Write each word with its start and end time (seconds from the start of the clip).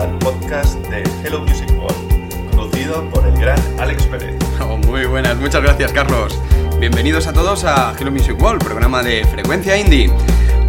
Al 0.00 0.18
podcast 0.18 0.76
de 0.86 1.02
Hello 1.22 1.40
Music 1.40 1.68
World, 1.76 2.50
conducido 2.50 3.04
por 3.10 3.26
el 3.26 3.36
gran 3.38 3.58
Alex 3.78 4.06
Pérez. 4.06 4.34
Oh, 4.58 4.78
muy 4.78 5.04
buenas, 5.04 5.36
muchas 5.36 5.62
gracias 5.62 5.92
Carlos. 5.92 6.40
Bienvenidos 6.78 7.26
a 7.26 7.34
todos 7.34 7.64
a 7.64 7.92
Hello 7.98 8.10
Music 8.10 8.40
World, 8.40 8.64
programa 8.64 9.02
de 9.02 9.26
frecuencia 9.26 9.76
indie. 9.76 10.10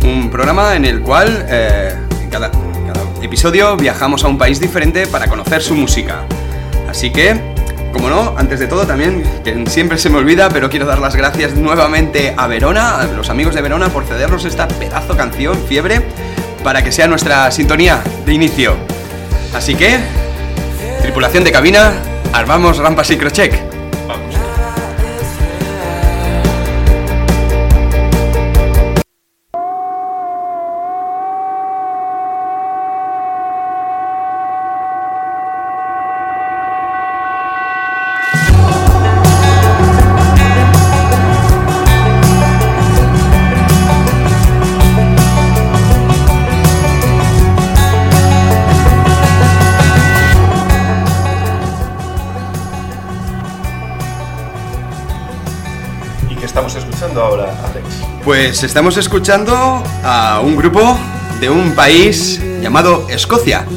Un 0.03 0.29
programa 0.29 0.75
en 0.75 0.83
el 0.83 1.01
cual 1.01 1.45
eh, 1.47 1.95
en 2.21 2.29
cada, 2.29 2.47
en 2.47 2.87
cada 2.87 3.01
episodio 3.21 3.77
viajamos 3.77 4.25
a 4.25 4.27
un 4.27 4.37
país 4.37 4.59
diferente 4.59 5.07
para 5.07 5.27
conocer 5.27 5.61
su 5.61 5.75
música. 5.75 6.25
Así 6.89 7.09
que, 7.09 7.39
como 7.93 8.09
no, 8.09 8.35
antes 8.37 8.59
de 8.59 8.67
todo 8.67 8.85
también, 8.85 9.23
que 9.45 9.65
siempre 9.67 9.97
se 9.97 10.09
me 10.09 10.17
olvida, 10.17 10.49
pero 10.49 10.69
quiero 10.69 10.85
dar 10.85 10.99
las 10.99 11.15
gracias 11.15 11.55
nuevamente 11.55 12.33
a 12.35 12.47
Verona, 12.47 12.99
a 12.99 13.05
los 13.05 13.29
amigos 13.29 13.55
de 13.55 13.61
Verona, 13.61 13.87
por 13.87 14.03
cedernos 14.03 14.43
esta 14.43 14.67
pedazo 14.67 15.15
canción, 15.15 15.57
Fiebre, 15.69 16.01
para 16.65 16.83
que 16.83 16.91
sea 16.91 17.07
nuestra 17.07 17.49
sintonía 17.51 18.03
de 18.25 18.33
inicio. 18.33 19.00
Así 19.53 19.75
que, 19.75 19.99
tripulación 21.01 21.43
de 21.43 21.51
cabina, 21.51 21.93
armamos 22.33 22.77
rampas 22.77 23.11
y 23.11 23.17
crochet. 23.17 23.70
Pues 58.43 58.63
estamos 58.63 58.97
escuchando 58.97 59.83
a 60.03 60.39
un 60.43 60.55
grupo 60.55 60.97
de 61.39 61.47
un 61.51 61.75
país 61.75 62.41
llamado 62.59 63.05
Escocia. 63.07 63.67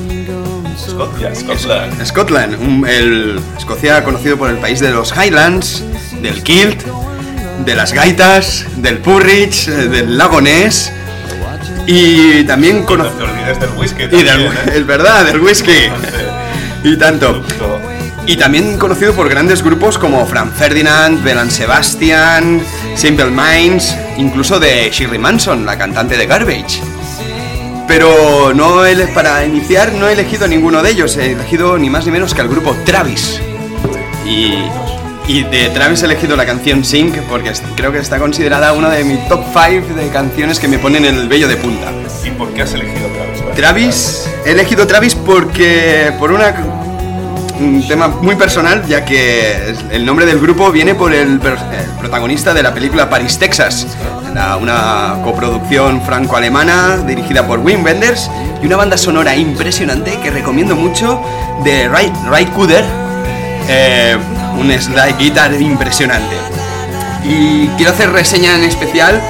Escocia, 0.74 1.34
Scotland. 1.34 2.02
Scotland, 2.06 2.54
un- 2.62 2.86
el 2.88 3.38
Escocia 3.58 4.02
conocido 4.02 4.38
por 4.38 4.48
el 4.48 4.56
país 4.56 4.80
de 4.80 4.90
los 4.90 5.12
Highlands, 5.14 5.84
del 6.22 6.42
kilt, 6.42 6.82
de 7.62 7.74
las 7.74 7.92
gaitas, 7.92 8.64
del 8.76 8.98
Purridge, 9.00 9.68
eh, 9.68 9.88
del 9.88 10.16
lago 10.16 10.40
Ness 10.40 10.90
y 11.86 12.42
también 12.44 12.80
No 12.80 12.86
conocido... 12.86 13.16
te 13.18 13.24
olvides 13.32 13.60
del 13.60 13.70
whisky 13.78 14.02
Y 14.04 14.24
también, 14.24 14.54
del, 14.54 14.68
¿eh? 14.70 14.78
es 14.78 14.86
verdad, 14.86 15.26
del 15.26 15.40
whisky. 15.40 15.90
Y 16.84 16.96
tanto. 16.96 17.42
Y 18.26 18.36
también 18.38 18.78
conocido 18.78 19.12
por 19.12 19.28
grandes 19.28 19.62
grupos 19.62 19.98
como 19.98 20.24
Frank 20.24 20.54
Ferdinand, 20.54 21.22
Belan 21.22 21.50
Sebastian, 21.50 22.62
Simple 22.94 23.30
Minds, 23.30 23.96
incluso 24.16 24.58
de 24.58 24.88
Shirley 24.90 25.18
Manson, 25.18 25.66
la 25.66 25.76
cantante 25.76 26.16
de 26.16 26.26
Garbage. 26.26 26.80
Pero 27.86 28.54
no 28.54 28.82
para 29.14 29.44
iniciar 29.44 29.92
no 29.92 30.08
he 30.08 30.12
elegido 30.12 30.48
ninguno 30.48 30.82
de 30.82 30.90
ellos, 30.90 31.16
he 31.16 31.32
elegido 31.32 31.76
ni 31.76 31.90
más 31.90 32.06
ni 32.06 32.12
menos 32.12 32.34
que 32.34 32.40
al 32.40 32.48
grupo 32.48 32.74
Travis. 32.84 33.40
Y, 34.24 34.54
y 35.26 35.42
de 35.42 35.68
Travis 35.70 36.02
he 36.02 36.06
elegido 36.06 36.36
la 36.36 36.46
canción 36.46 36.84
Sync 36.84 37.16
porque 37.28 37.52
creo 37.76 37.92
que 37.92 37.98
está 37.98 38.18
considerada 38.18 38.72
una 38.72 38.90
de 38.90 39.04
mis 39.04 39.28
top 39.28 39.44
5 39.52 39.94
de 39.94 40.08
canciones 40.08 40.58
que 40.58 40.68
me 40.68 40.78
ponen 40.78 41.04
el 41.04 41.28
vello 41.28 41.48
de 41.48 41.56
punta. 41.56 41.92
¿Y 42.24 42.30
por 42.30 42.52
qué 42.54 42.62
has 42.62 42.72
elegido 42.72 43.08
Travis? 43.08 43.56
Travis, 43.56 44.30
he 44.46 44.52
elegido 44.52 44.86
Travis 44.86 45.14
porque 45.14 46.12
por 46.18 46.32
una 46.32 46.73
un 47.64 47.88
tema 47.88 48.08
muy 48.08 48.36
personal, 48.36 48.86
ya 48.86 49.04
que 49.04 49.74
el 49.90 50.04
nombre 50.04 50.26
del 50.26 50.38
grupo 50.38 50.70
viene 50.70 50.94
por 50.94 51.12
el, 51.12 51.40
protagonista 51.98 52.52
de 52.52 52.62
la 52.62 52.74
película 52.74 53.08
Paris, 53.08 53.38
Texas, 53.38 53.86
una 54.60 55.16
coproducción 55.24 56.02
franco-alemana 56.02 56.98
dirigida 56.98 57.46
por 57.46 57.60
Wim 57.60 57.82
Wenders 57.82 58.30
y 58.62 58.66
una 58.66 58.76
banda 58.76 58.96
sonora 58.96 59.34
impresionante 59.34 60.18
que 60.22 60.30
recomiendo 60.30 60.76
mucho 60.76 61.20
de 61.64 61.88
Ray, 61.88 62.12
Ray 62.28 62.46
Cooder, 62.46 62.84
eh, 63.68 64.16
un 64.58 64.70
slide 64.70 65.16
guitar 65.18 65.52
impresionante. 65.54 66.36
Y 67.24 67.68
quiero 67.76 67.92
hacer 67.92 68.10
reseña 68.10 68.54
en 68.56 68.64
especial 68.64 69.20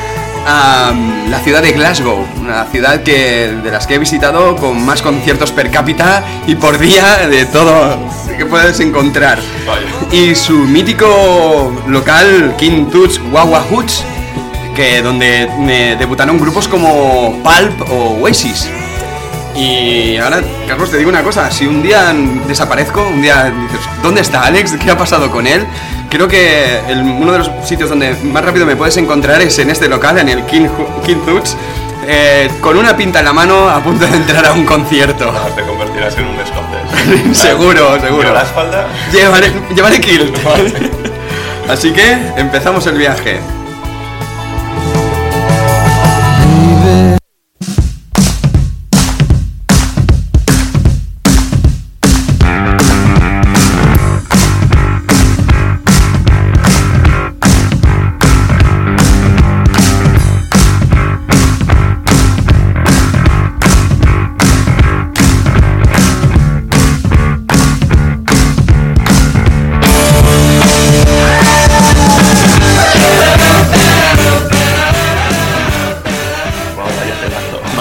a 0.47 0.93
mm, 0.93 1.31
la 1.31 1.41
ciudad 1.41 1.63
de 1.63 1.73
Glasgow, 1.73 2.27
una 2.41 2.65
ciudad 2.67 3.03
que, 3.03 3.57
de 3.63 3.71
las 3.71 3.87
que 3.87 3.95
he 3.95 3.99
visitado 3.99 4.57
con 4.57 4.85
más 4.85 5.03
conciertos 5.03 5.53
per 5.53 5.71
cápita 5.71 6.23
y 6.47 6.55
por 6.55 6.79
día 6.79 7.27
de 7.29 7.47
todo 7.47 7.99
que 8.37 8.47
puedes 8.47 8.81
encontrar. 8.81 9.39
Vaya. 9.67 9.87
Y 10.11 10.35
su 10.35 10.59
mítico 10.59 11.73
local 11.87 12.55
King 12.59 12.87
Tuts 12.91 13.21
Wawa 13.33 13.63
Hoots, 13.71 14.05
que 14.75 15.03
donde 15.03 15.49
me 15.59 15.97
debutaron 15.97 16.39
grupos 16.39 16.69
como 16.69 17.41
Pulp 17.43 17.91
o 17.91 18.19
Oasis. 18.21 18.69
Y 19.57 20.17
ahora, 20.17 20.41
Carlos, 20.67 20.91
te 20.91 20.97
digo 20.99 21.11
una 21.11 21.23
cosa, 21.23 21.51
si 21.51 21.67
un 21.67 21.83
día 21.83 22.13
desaparezco, 22.49 23.03
un 23.07 23.23
día 23.23 23.53
dices, 23.71 23.81
¿dónde 24.03 24.21
está 24.21 24.43
Alex? 24.43 24.73
¿Qué 24.83 24.91
ha 24.91 24.97
pasado 24.99 25.31
con 25.31 25.47
él? 25.47 25.65
Creo 26.11 26.27
que 26.27 26.81
el- 26.89 27.01
uno 27.03 27.33
de 27.33 27.39
los 27.39 27.51
sitios 27.65 27.89
donde 27.89 28.15
más 28.25 28.45
rápido 28.45 28.67
me 28.67 28.75
puedes 28.77 28.97
encontrar 28.97 29.41
es 29.43 29.59
en 29.61 29.71
este 29.71 29.89
local, 29.89 30.19
en 30.19 30.29
el 30.29 30.45
King, 30.47 30.67
King 31.07 31.19
Tuts, 31.25 31.57
eh, 32.07 32.51
con 32.61 32.77
una 32.77 32.97
pinta 32.97 33.21
en 33.21 33.25
la 33.27 33.33
mano 33.33 33.69
a 33.69 33.81
punto 33.83 34.07
de 34.07 34.17
entrar 34.17 34.45
a 34.47 34.53
un 34.53 34.65
concierto. 34.67 35.33
Ah, 35.35 35.49
Te 35.55 35.63
convertirás 35.63 36.17
en 36.19 36.27
un 36.27 36.37
escocés. 36.41 37.37
seguro, 37.39 38.01
seguro. 38.01 38.35
La 38.35 38.43
espalda. 38.43 38.87
Llevaré, 39.13 39.53
llevaré 39.75 40.01
kilt. 40.01 40.37
Así 41.69 41.93
que 41.93 42.17
empezamos 42.37 42.87
el 42.87 42.97
viaje. 42.99 43.39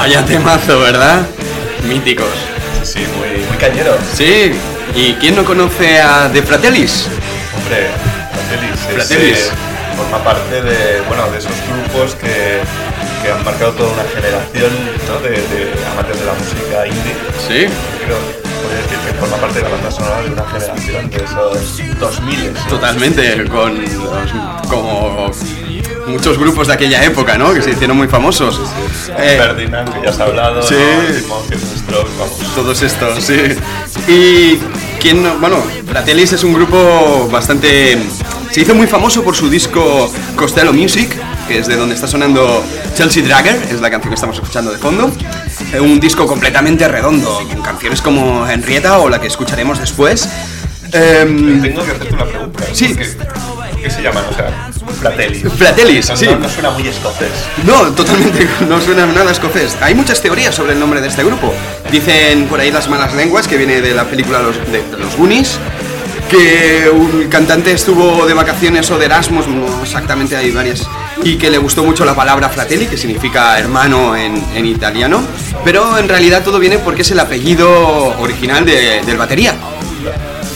Vaya 0.04 0.26
temazo, 0.26 0.82
¿verdad? 0.82 1.26
Míticos. 1.88 2.28
Sí, 2.84 3.00
sí, 3.00 3.08
muy, 3.18 3.42
muy 3.48 3.56
cañero. 3.58 3.98
Sí, 4.14 4.52
¿y 4.94 5.14
quién 5.14 5.34
no 5.34 5.46
conoce 5.46 6.02
a 6.02 6.30
The 6.30 6.42
Fratellis? 6.42 7.08
Hombre, 7.56 7.88
Fratellis, 8.34 8.80
es, 8.82 8.94
Fratellis. 9.08 9.38
eh, 9.48 9.52
forma 9.96 10.22
parte 10.22 10.62
de, 10.62 11.00
bueno, 11.08 11.32
de 11.32 11.38
esos 11.38 11.54
grupos 11.72 12.16
que, 12.16 12.60
que 13.24 13.32
han 13.32 13.46
marcado 13.46 13.72
toda 13.72 13.94
una 13.94 14.04
generación 14.14 14.72
¿no? 15.08 15.20
de, 15.22 15.30
de 15.30 15.72
amantes 15.94 16.20
de 16.20 16.26
la 16.26 16.34
música 16.34 16.86
indie. 16.86 17.16
Sí. 17.48 17.74
Creo 18.04 18.18
que 18.28 18.44
puede 18.60 18.76
decir 18.84 18.98
que 19.08 19.14
forma 19.22 19.38
parte 19.38 19.60
de 19.60 19.64
la 19.64 19.70
banda 19.70 19.90
sonora 19.90 20.22
de 20.22 20.32
una 20.32 20.46
generación 20.50 21.10
de 21.12 21.24
esos 21.24 22.00
2000. 22.02 22.54
¿no? 22.54 22.60
Totalmente, 22.68 23.46
con 23.48 23.82
los, 23.82 24.68
como 24.70 25.32
muchos 26.08 26.38
grupos 26.38 26.68
de 26.68 26.74
aquella 26.74 27.04
época, 27.04 27.38
¿no? 27.38 27.54
Que 27.54 27.62
se 27.62 27.72
hicieron 27.72 27.98
muy 27.98 28.08
famosos. 28.08 28.60
Eh, 29.18 29.38
Ferdinand, 29.38 29.94
que 29.94 30.04
ya 30.04 30.10
has 30.10 30.20
hablado, 30.20 30.62
sí. 30.62 30.76
¿no? 31.90 31.98
Todos 32.56 32.82
estos, 32.82 33.24
sí. 33.24 33.38
Y 34.08 34.60
quién 35.00 35.24
no, 35.24 35.38
bueno, 35.40 35.58
Fratellis 35.88 36.34
es 36.34 36.44
un 36.44 36.54
grupo 36.54 37.30
bastante 37.32 37.98
se 38.54 38.62
hizo 38.62 38.76
muy 38.76 38.86
famoso 38.86 39.24
por 39.24 39.36
su 39.36 39.50
disco 39.50 40.12
Costello 40.36 40.72
Music, 40.74 41.10
que 41.48 41.58
es 41.58 41.66
de 41.66 41.76
donde 41.76 41.96
está 41.96 42.08
sonando 42.08 42.64
Chelsea 42.96 43.24
Dragger, 43.24 43.56
es 43.72 43.82
la 43.82 43.90
canción 43.90 44.12
que 44.12 44.14
estamos 44.14 44.36
escuchando 44.36 44.72
de 44.72 44.78
fondo. 44.78 45.12
Eh, 45.74 45.80
un 45.80 46.00
disco 46.00 46.28
completamente 46.28 46.88
redondo, 46.88 47.42
con 47.52 47.64
canciones 47.64 48.00
como 48.00 48.48
Henrietta 48.48 49.00
o 49.00 49.10
la 49.10 49.20
que 49.20 49.26
escucharemos 49.26 49.80
después. 49.80 50.30
Em, 50.92 51.64
tengo 51.64 51.84
que 51.84 51.92
hacerte 51.94 52.14
una 52.14 52.26
pregunta. 52.26 52.64
Sí. 52.74 52.96
¿Qué, 53.84 53.90
se 53.90 54.02
llaman? 54.02 54.24
O 54.30 54.34
sea, 54.34 54.72
Fratellis. 55.02 55.44
Fratellis, 55.58 56.06
sí. 56.16 56.26
No, 56.40 56.48
suena 56.48 56.70
muy 56.70 56.88
escocés. 56.88 57.32
No, 57.66 57.92
totalmente 57.92 58.48
no 58.70 58.80
suena 58.80 59.06
nada 59.06 59.30
escocés. 59.30 59.76
Hay 59.82 59.94
muchas 59.94 60.22
teorías 60.22 60.56
sobre 60.56 60.72
el 60.72 60.80
nombre 60.80 61.02
de 61.02 61.10
este 61.10 61.22
grupo. 61.22 61.54
Dicen 61.92 62.48
por 62.48 62.62
ahí 62.62 62.72
las 62.72 62.88
malas 62.88 63.14
lenguas 63.14 63.46
que 63.46 63.58
viene 63.58 63.82
de 63.82 63.94
la 63.94 64.06
película 64.06 64.42
Los, 64.42 64.56
de, 64.72 64.84
los 64.98 65.18
Goonies 65.18 65.60
que 66.30 66.90
un 66.90 67.28
cantante 67.28 67.74
estuvo 67.74 68.26
de 68.26 68.34
vacaciones 68.34 68.90
o 68.90 68.98
de 68.98 69.06
Erasmus, 69.06 69.48
no 69.48 69.84
exactamente 69.84 70.36
hay 70.36 70.50
varias, 70.50 70.88
y 71.22 71.36
que 71.36 71.52
le 71.52 71.60
gustó 71.60 71.84
mucho 71.84 72.06
la 72.06 72.16
palabra 72.16 72.50
fratelli, 72.50 72.88
que 72.88 72.98
significa 72.98 73.60
hermano 73.60 74.16
en, 74.16 74.66
italiano, 74.66 75.22
pero 75.64 75.96
en 76.00 76.10
realidad 76.10 76.42
todo 76.44 76.58
viene 76.58 76.80
porque 76.80 77.04
es 77.04 77.12
el 77.12 77.20
apellido 77.20 78.18
original 78.20 78.66
del 78.66 79.18
batería. 79.18 79.54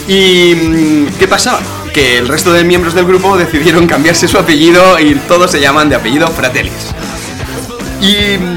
¿Y 0.08 0.54
mm, 0.54 1.06
qué 1.18 1.28
pasa? 1.28 1.60
Que 1.98 2.16
el 2.16 2.28
resto 2.28 2.52
de 2.52 2.62
miembros 2.62 2.94
del 2.94 3.06
grupo 3.06 3.36
decidieron 3.36 3.88
cambiarse 3.88 4.28
su 4.28 4.38
apellido 4.38 5.00
y 5.00 5.16
todos 5.26 5.50
se 5.50 5.60
llaman 5.60 5.88
de 5.88 5.96
apellido 5.96 6.28
Fratellis. 6.28 6.94
Y 8.00 8.38
mm, 8.38 8.56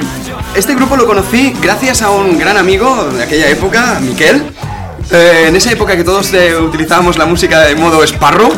este 0.54 0.76
grupo 0.76 0.96
lo 0.96 1.08
conocí 1.08 1.52
gracias 1.60 2.04
a 2.04 2.12
un 2.12 2.38
gran 2.38 2.56
amigo 2.58 3.06
de 3.06 3.24
aquella 3.24 3.50
época, 3.50 4.00
Miquel, 4.00 4.44
eh, 5.10 5.46
en 5.48 5.56
esa 5.56 5.72
época 5.72 5.98
que 5.98 6.04
todos 6.04 6.32
eh, 6.36 6.56
utilizábamos 6.56 7.18
la 7.18 7.26
música 7.26 7.62
de 7.62 7.74
modo 7.74 8.04
esparro, 8.04 8.52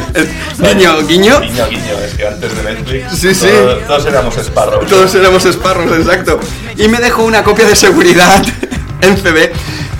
guiño, 0.58 1.06
guiño. 1.06 1.38
Guiño, 1.38 1.68
guiño, 1.68 1.98
es 2.02 2.14
que 2.14 2.26
antes 2.26 2.56
de 2.56 2.62
Netflix 2.62 3.18
sí, 3.18 3.34
sí. 3.34 3.48
Todos, 3.86 4.06
éramos 4.06 4.34
esparros. 4.38 4.86
Todos 4.86 5.14
éramos 5.14 5.44
esparros, 5.44 5.98
exacto. 5.98 6.40
Y 6.78 6.88
me 6.88 7.00
dejó 7.00 7.24
una 7.24 7.44
copia 7.44 7.66
de 7.66 7.76
seguridad 7.76 8.42
en 9.02 9.14
CB 9.14 9.52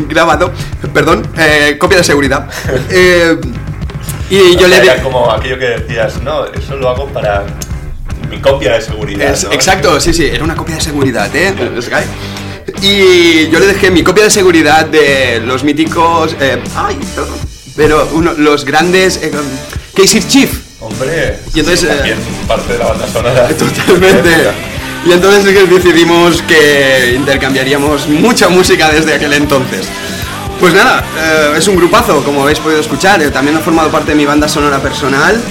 grabado, 0.09 0.51
perdón, 0.95 1.29
eh, 1.37 1.77
copia 1.79 1.99
de 1.99 2.05
seguridad. 2.05 2.49
y 4.37 4.57
yo 4.57 4.67
le 4.67 4.81
dije... 4.81 5.03
como 5.03 5.31
aquello 5.31 5.59
que 5.59 5.67
decías, 5.67 6.23
no, 6.23 6.47
eso 6.47 6.77
lo 6.77 6.89
hago 6.89 7.07
para 7.09 7.45
mi 8.31 8.39
copia 8.39 8.73
de 8.73 8.81
seguridad. 8.81 9.37
Exacto, 9.53 10.01
sí, 10.01 10.15
sí, 10.15 10.27
era 10.27 10.43
una 10.43 10.57
copia 10.57 10.77
de 10.77 10.81
seguridad, 10.81 11.35
¿eh? 11.37 11.55
Y 12.81 13.49
yo 13.51 13.59
le 13.59 13.67
dejé 13.67 13.91
mi 13.91 14.03
copia 14.03 14.25
de 14.25 14.31
seguridad 14.31 14.87
de 14.87 15.41
los 15.45 15.65
míticos. 15.65 16.35
Eh, 16.41 16.59
ay, 16.75 16.99
perdón. 17.15 17.39
Pero 17.77 18.09
uno, 18.13 18.33
los 18.33 18.65
grandes. 18.65 19.19
Eh, 19.23 19.31
Casey 19.95 20.23
Chief. 20.27 20.51
Hombre. 20.81 21.39
Y 21.55 21.61
entonces. 21.61 21.91
Eh, 21.91 22.15
parte 22.47 22.73
de 22.73 22.79
la 22.79 22.87
banda 22.87 23.07
sonora. 23.09 23.49
Totalmente. 23.59 24.31
Y 25.05 25.13
entonces 25.13 25.45
decidimos 25.69 26.43
que 26.43 27.15
intercambiaríamos 27.17 28.09
mucha 28.09 28.49
música 28.49 28.91
desde 28.91 29.15
aquel 29.15 29.33
entonces. 29.33 29.87
Pues 30.63 30.75
nada, 30.75 31.05
eh, 31.19 31.55
es 31.57 31.67
un 31.67 31.75
grupazo, 31.75 32.23
como 32.23 32.43
habéis 32.43 32.61
podido 32.61 32.81
escuchar. 32.81 33.21
También 33.33 33.57
ha 33.57 33.61
formado 33.61 33.91
parte 33.91 34.11
de 34.11 34.15
mi 34.15 34.25
banda 34.25 34.47
sonora 34.47 34.79
personal 34.79 35.43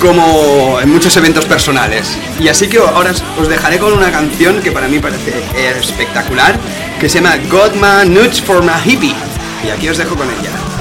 como 0.00 0.80
en 0.80 0.90
muchos 0.90 1.16
eventos 1.16 1.44
personales. 1.44 2.18
Y 2.40 2.48
así 2.48 2.66
que 2.66 2.78
ahora 2.78 3.12
os 3.40 3.48
dejaré 3.48 3.78
con 3.78 3.92
una 3.92 4.10
canción 4.10 4.60
que 4.62 4.72
para 4.72 4.88
mí 4.88 4.98
parece 4.98 5.44
espectacular, 5.78 6.58
que 6.98 7.08
se 7.08 7.20
llama 7.20 7.36
Got 7.48 7.74
My 7.76 8.10
Nuts 8.10 8.42
for 8.42 8.64
My 8.64 8.72
Hippie. 8.84 9.14
Y 9.64 9.70
aquí 9.70 9.88
os 9.88 9.96
dejo 9.96 10.16
con 10.16 10.26
ella. 10.26 10.75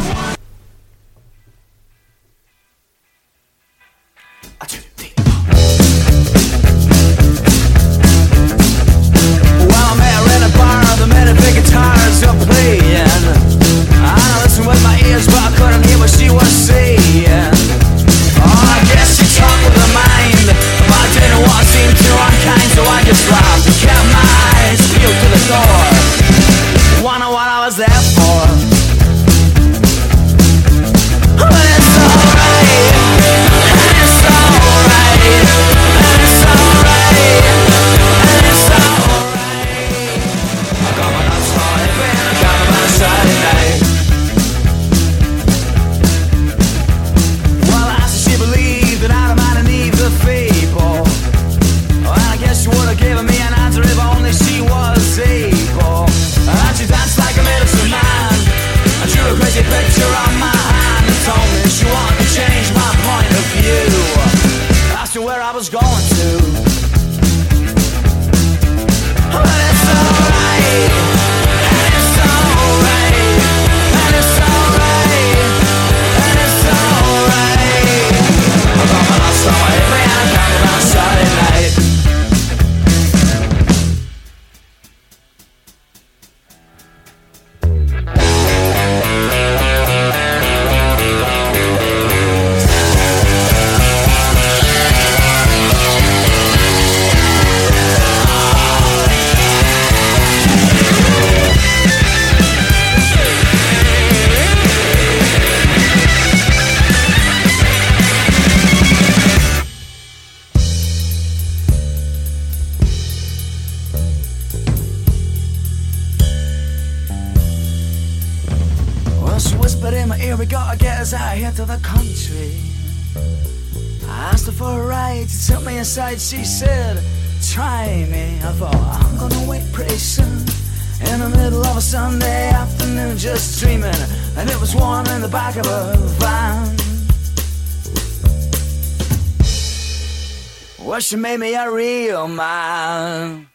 She 141.06 141.16
made 141.18 141.40
me 141.40 141.54
a 141.54 141.72
real 141.72 142.28
man. 142.28 143.48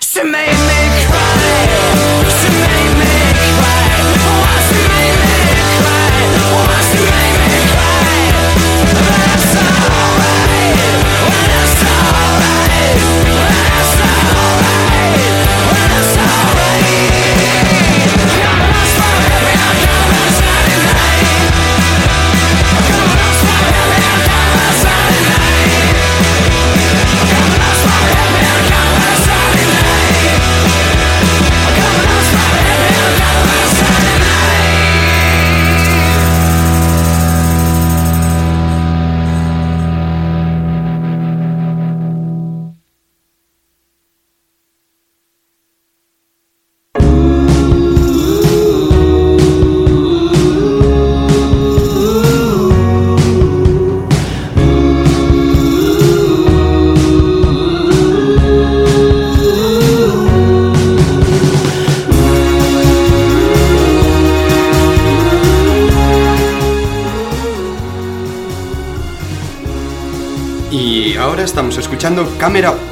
She 0.00 0.20
made 0.24 0.48
me 0.48 0.89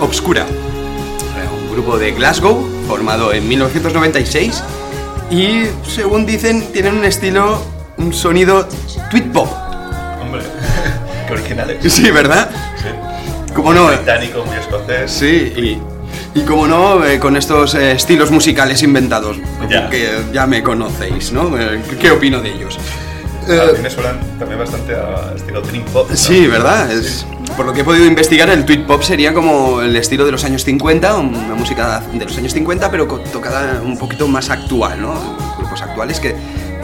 Obscura, 0.09 0.47
un 1.67 1.73
grupo 1.73 1.99
de 1.99 2.13
Glasgow 2.13 2.67
formado 2.89 3.33
en 3.33 3.47
1996 3.47 4.63
y, 5.31 5.65
según 5.87 6.25
dicen, 6.25 6.73
tienen 6.73 6.97
un 6.99 7.05
estilo, 7.05 7.63
un 7.99 8.13
sonido 8.15 8.67
tweet 9.11 9.25
pop. 9.33 9.49
Hombre, 10.23 10.43
qué 11.27 11.33
originales. 11.35 11.93
Sí, 11.93 12.11
¿verdad? 12.11 12.51
Sí. 12.79 13.53
Como 13.55 13.75
no, 13.75 13.89
Británico, 13.89 14.45
muy 14.45 14.57
escocés. 14.57 15.11
Sí, 15.11 15.27
y, 16.35 16.39
y 16.39 16.43
como 16.45 16.67
no, 16.67 17.05
eh, 17.05 17.19
con 17.19 17.37
estos 17.37 17.75
eh, 17.75 17.93
estilos 17.93 18.31
musicales 18.31 18.83
inventados, 18.83 19.37
Ya. 19.69 19.91
que 19.91 20.11
ya 20.33 20.47
me 20.47 20.63
conocéis, 20.63 21.33
¿no? 21.33 21.57
Eh, 21.59 21.81
¿Qué 22.01 22.11
opino 22.11 22.41
de 22.41 22.51
ellos? 22.55 22.79
A 23.47 23.53
Eh, 23.53 23.73
mí 23.77 23.83
me 23.83 23.91
suenan 23.91 24.19
también 24.39 24.59
bastante 24.59 24.95
a 24.95 25.33
estilo 25.37 25.61
dream 25.61 25.85
pop. 25.87 26.07
¿no? 26.09 26.17
Sí, 26.17 26.47
¿verdad? 26.47 26.91
Es, 26.91 27.27
por 27.59 27.67
lo 27.67 27.73
que 27.73 27.81
he 27.81 27.85
podido 27.85 28.07
investigar, 28.07 28.49
el 28.51 28.65
tweet 28.65 28.85
pop 28.87 29.03
sería 29.03 29.35
como 29.35 29.83
el 29.83 29.97
estilo 29.97 30.25
de 30.25 30.31
los 30.31 30.45
años 30.45 30.63
50, 30.63 31.17
una 31.17 31.57
música 31.57 32.01
de 32.13 32.25
los 32.25 32.39
años 32.39 32.55
50, 32.55 32.89
pero 32.89 33.07
tocada 33.33 33.83
un 33.83 33.99
poquito 33.99 34.29
más 34.29 34.49
actual, 34.49 35.03
¿no? 35.03 35.13
Grupos 35.59 35.83
actuales 35.83 36.21
que 36.21 36.37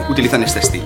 utilizan 0.09 0.43
este 0.43 0.59
estilo. 0.59 0.83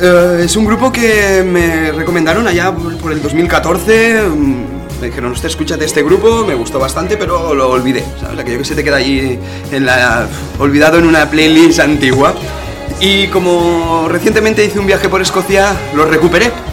Eh, 0.00 0.40
es 0.42 0.56
un 0.56 0.64
grupo 0.64 0.90
que 0.90 1.44
me 1.46 1.92
recomendaron 1.92 2.48
allá 2.48 2.74
por 2.74 3.12
el 3.12 3.22
2014. 3.22 4.22
mm, 4.22 4.64
Me 5.00 5.06
dijeron, 5.06 5.30
usted 5.30 5.46
escúchate 5.46 5.84
este 5.84 6.02
grupo, 6.02 6.44
me 6.44 6.56
gustó 6.56 6.80
bastante, 6.80 7.16
pero 7.16 7.54
lo 7.54 7.70
olvidé. 7.70 8.04
¿Sabes? 8.20 8.40
Aquello 8.40 8.58
que 8.58 8.64
se 8.64 8.74
te 8.74 8.82
queda 8.82 8.98
la, 9.78 10.26
olvidado 10.58 10.98
en 10.98 11.06
una 11.06 11.30
playlist 11.30 11.78
antigua. 11.78 12.34
Y 12.98 13.28
como 13.28 14.08
recientemente 14.08 14.64
hice 14.64 14.80
un 14.80 14.86
viaje 14.86 15.08
por 15.08 15.22
Escocia, 15.22 15.72
lo 15.94 16.04
recuperé. 16.04 16.71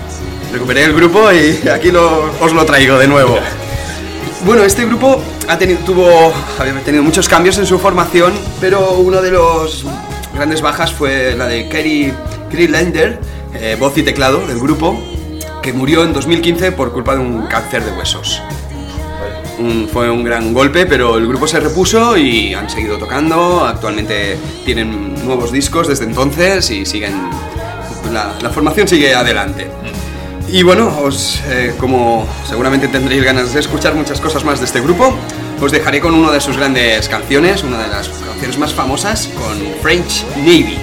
Recuperé 0.51 0.83
el 0.85 0.93
grupo 0.93 1.31
y 1.31 1.67
aquí 1.67 1.89
os 1.89 2.53
lo 2.53 2.65
traigo 2.65 2.97
de 2.97 3.07
nuevo. 3.07 3.37
Bueno, 4.45 4.63
este 4.63 4.85
grupo 4.85 5.21
ha 5.47 5.57
tenido, 5.57 5.79
tuvo, 5.81 6.33
había 6.57 6.73
tenido 6.81 7.03
muchos 7.03 7.29
cambios 7.29 7.57
en 7.59 7.65
su 7.65 7.77
formación, 7.77 8.33
pero 8.59 8.93
uno 8.93 9.21
de 9.21 9.31
los 9.31 9.85
grandes 10.33 10.61
bajas 10.61 10.91
fue 10.91 11.35
la 11.35 11.45
de 11.45 11.67
Kerry, 11.67 12.13
Kerry 12.49 12.69
eh, 13.53 13.77
voz 13.79 13.97
y 13.97 14.03
teclado 14.03 14.47
del 14.47 14.59
grupo, 14.59 14.99
que 15.61 15.71
murió 15.73 16.03
en 16.03 16.13
2015 16.13 16.71
por 16.71 16.93
culpa 16.93 17.13
de 17.13 17.19
un 17.19 17.45
cáncer 17.47 17.83
de 17.83 17.91
huesos. 17.91 18.41
Fue 19.91 20.09
un 20.09 20.23
gran 20.23 20.53
golpe, 20.53 20.85
pero 20.85 21.17
el 21.17 21.27
grupo 21.27 21.45
se 21.45 21.59
repuso 21.59 22.15
y 22.15 22.53
han 22.53 22.69
seguido 22.69 22.97
tocando. 22.97 23.65
Actualmente 23.65 24.37
tienen 24.63 25.25
nuevos 25.25 25.51
discos 25.51 25.89
desde 25.89 26.05
entonces 26.05 26.71
y 26.71 26.85
siguen. 26.85 27.29
La 28.11 28.49
formación 28.49 28.87
sigue 28.87 29.13
adelante. 29.13 29.67
Y 30.51 30.63
bueno, 30.63 30.97
os, 31.03 31.41
eh, 31.47 31.75
como 31.79 32.27
seguramente 32.47 32.87
tendréis 32.87 33.23
ganas 33.23 33.53
de 33.53 33.59
escuchar 33.59 33.93
muchas 33.93 34.19
cosas 34.19 34.43
más 34.43 34.59
de 34.59 34.65
este 34.65 34.81
grupo, 34.81 35.15
os 35.61 35.71
dejaré 35.71 36.01
con 36.01 36.15
una 36.15 36.31
de 36.31 36.41
sus 36.41 36.57
grandes 36.57 37.07
canciones, 37.07 37.63
una 37.63 37.83
de 37.83 37.87
las 37.87 38.09
canciones 38.09 38.57
más 38.57 38.73
famosas, 38.73 39.27
con 39.27 39.59
French 39.81 40.25
Navy. 40.37 40.79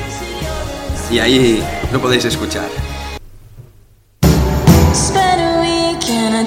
Y 1.10 1.18
ahí 1.18 1.64
lo 1.92 2.00
podéis 2.00 2.24
escuchar. 2.26 2.68
A 5.18 5.60
week 5.60 6.08
in 6.08 6.34
a 6.34 6.46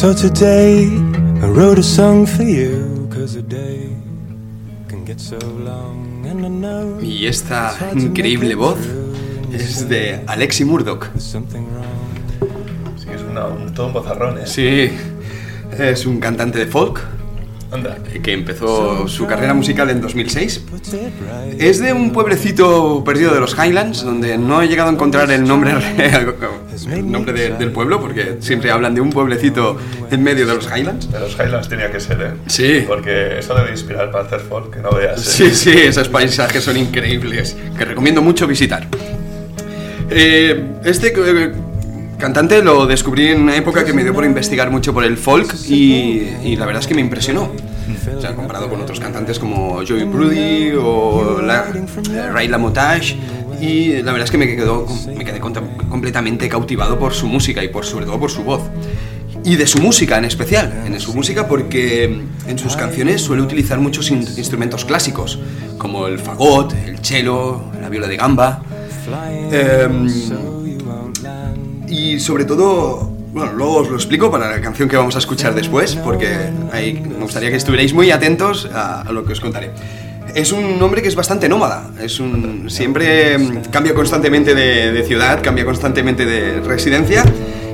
So 0.00 0.14
today 0.14 0.86
I 1.42 1.46
wrote 1.46 1.78
a 1.78 1.82
song 1.82 2.24
for 2.24 2.42
you, 2.42 3.06
cause 3.12 3.36
a 3.36 3.42
day 3.42 3.94
can 4.88 5.04
get 5.04 5.20
so 5.20 5.36
long 5.36 6.24
and 6.24 6.46
I 6.46 6.48
know 6.48 6.98
Y 7.02 7.26
esta 7.26 7.76
increíble 7.92 8.54
voz 8.54 8.78
es 9.52 9.90
de 9.90 10.24
Alexi 10.26 10.64
Murdoch. 10.64 11.10
there's 11.10 11.22
something 11.22 11.66
wrong. 11.74 12.96
Sí, 12.96 13.08
es 13.14 13.20
una, 13.20 13.44
un, 13.48 13.74
todo 13.74 13.88
un 13.88 13.92
bozarrón, 13.92 14.38
¿eh? 14.38 14.46
Sí, 14.46 14.90
es 15.78 16.06
un 16.06 16.18
cantante 16.18 16.58
de 16.58 16.66
folk 16.66 17.06
Anda. 17.72 17.96
que 18.22 18.32
empezó 18.32 19.06
su 19.06 19.26
carrera 19.26 19.54
musical 19.54 19.88
en 19.90 20.00
2006. 20.00 20.58
Put 20.70 20.88
it 20.88 20.92
right. 20.94 21.60
Es 21.60 21.78
de 21.80 21.92
un 21.92 22.10
pueblecito 22.12 23.02
perdido 23.04 23.32
de 23.32 23.40
los 23.40 23.54
Highlands, 23.56 24.02
donde 24.04 24.36
no 24.38 24.60
he 24.62 24.66
llegado 24.68 24.90
a 24.90 24.92
encontrar 24.92 25.30
el 25.30 25.44
nombre, 25.44 25.72
real- 25.74 26.34
el 26.92 27.10
nombre 27.10 27.32
de- 27.32 27.50
del 27.56 27.70
pueblo, 27.70 28.00
porque 28.00 28.36
siempre 28.40 28.70
hablan 28.70 28.94
de 28.94 29.00
un 29.00 29.10
pueblecito 29.10 29.76
en 30.10 30.22
medio 30.22 30.46
de 30.46 30.54
los 30.56 30.66
Highlands. 30.66 31.10
De 31.12 31.20
los 31.20 31.34
Highlands 31.34 31.68
tenía 31.68 31.90
que 31.92 32.00
ser, 32.00 32.20
¿eh? 32.20 32.30
Sí. 32.48 32.84
Porque 32.86 33.38
eso 33.38 33.54
debe 33.54 33.70
inspirar 33.70 34.10
para 34.10 34.24
hacer 34.24 34.40
folk, 34.40 34.74
que 34.74 34.80
no 34.80 34.90
veas. 34.90 35.20
¿eh? 35.40 35.50
Sí, 35.50 35.54
sí, 35.54 35.70
esos 35.70 36.08
paisajes 36.08 36.64
son 36.64 36.76
increíbles, 36.76 37.56
que 37.78 37.84
recomiendo 37.84 38.20
mucho 38.22 38.46
visitar. 38.46 38.88
Eh, 40.10 40.64
este 40.84 41.12
eh, 41.16 41.52
cantante 42.20 42.62
lo 42.62 42.86
descubrí 42.86 43.28
en 43.28 43.40
una 43.42 43.56
época 43.56 43.84
que 43.84 43.92
me 43.92 44.02
dio 44.04 44.12
por 44.14 44.24
investigar 44.24 44.70
mucho 44.70 44.92
por 44.94 45.04
el 45.04 45.16
folk 45.16 45.54
y, 45.68 46.22
y 46.44 46.56
la 46.56 46.66
verdad 46.66 46.80
es 46.82 46.86
que 46.86 46.94
me 46.94 47.00
impresionó. 47.00 47.50
O 48.16 48.20
sea, 48.20 48.34
comparado 48.34 48.68
con 48.68 48.80
otros 48.80 49.00
cantantes 49.00 49.38
como 49.38 49.80
Joey 49.86 50.04
Brody 50.04 50.72
o 50.80 51.40
la, 51.42 51.66
eh, 51.74 52.30
Ray 52.32 52.48
Lamotage 52.48 53.16
y 53.60 53.94
la 54.02 54.12
verdad 54.12 54.24
es 54.24 54.30
que 54.30 54.38
me, 54.38 54.46
quedó, 54.56 54.86
me 55.16 55.24
quedé 55.24 55.40
completamente 55.40 56.48
cautivado 56.48 56.98
por 56.98 57.12
su 57.14 57.26
música 57.26 57.62
y 57.64 57.68
por, 57.68 57.84
sobre 57.84 58.06
todo 58.06 58.18
por 58.20 58.30
su 58.30 58.42
voz. 58.44 58.62
Y 59.44 59.56
de 59.56 59.66
su 59.66 59.78
música 59.80 60.18
en 60.18 60.24
especial, 60.26 60.84
en 60.86 60.98
su 61.00 61.14
música 61.14 61.48
porque 61.48 62.20
en 62.46 62.58
sus 62.58 62.76
canciones 62.76 63.22
suele 63.22 63.42
utilizar 63.42 63.78
muchos 63.80 64.10
in- 64.10 64.18
instrumentos 64.36 64.84
clásicos, 64.84 65.38
como 65.78 66.06
el 66.06 66.18
fagot, 66.18 66.74
el 66.86 66.98
cello, 67.00 67.62
la 67.80 67.88
viola 67.88 68.06
de 68.06 68.16
gamba. 68.16 68.62
Em, 69.50 70.06
y 71.90 72.20
sobre 72.20 72.44
todo, 72.44 73.10
bueno, 73.32 73.52
luego 73.52 73.76
os 73.78 73.90
lo 73.90 73.96
explico 73.96 74.30
para 74.30 74.48
la 74.48 74.60
canción 74.60 74.88
que 74.88 74.96
vamos 74.96 75.16
a 75.16 75.18
escuchar 75.18 75.54
después, 75.54 75.96
porque 75.96 76.28
ahí 76.72 76.94
me 76.94 77.22
gustaría 77.22 77.50
que 77.50 77.56
estuvierais 77.56 77.92
muy 77.92 78.10
atentos 78.10 78.68
a, 78.72 79.02
a 79.02 79.12
lo 79.12 79.24
que 79.24 79.32
os 79.32 79.40
contaré. 79.40 79.72
Es 80.34 80.52
un 80.52 80.80
hombre 80.80 81.02
que 81.02 81.08
es 81.08 81.16
bastante 81.16 81.48
nómada, 81.48 81.90
es 82.00 82.20
un, 82.20 82.70
siempre 82.70 83.36
mm, 83.36 83.62
cambia 83.70 83.94
constantemente 83.94 84.54
de, 84.54 84.92
de 84.92 85.02
ciudad, 85.02 85.42
cambia 85.42 85.64
constantemente 85.64 86.24
de 86.24 86.60
residencia 86.60 87.24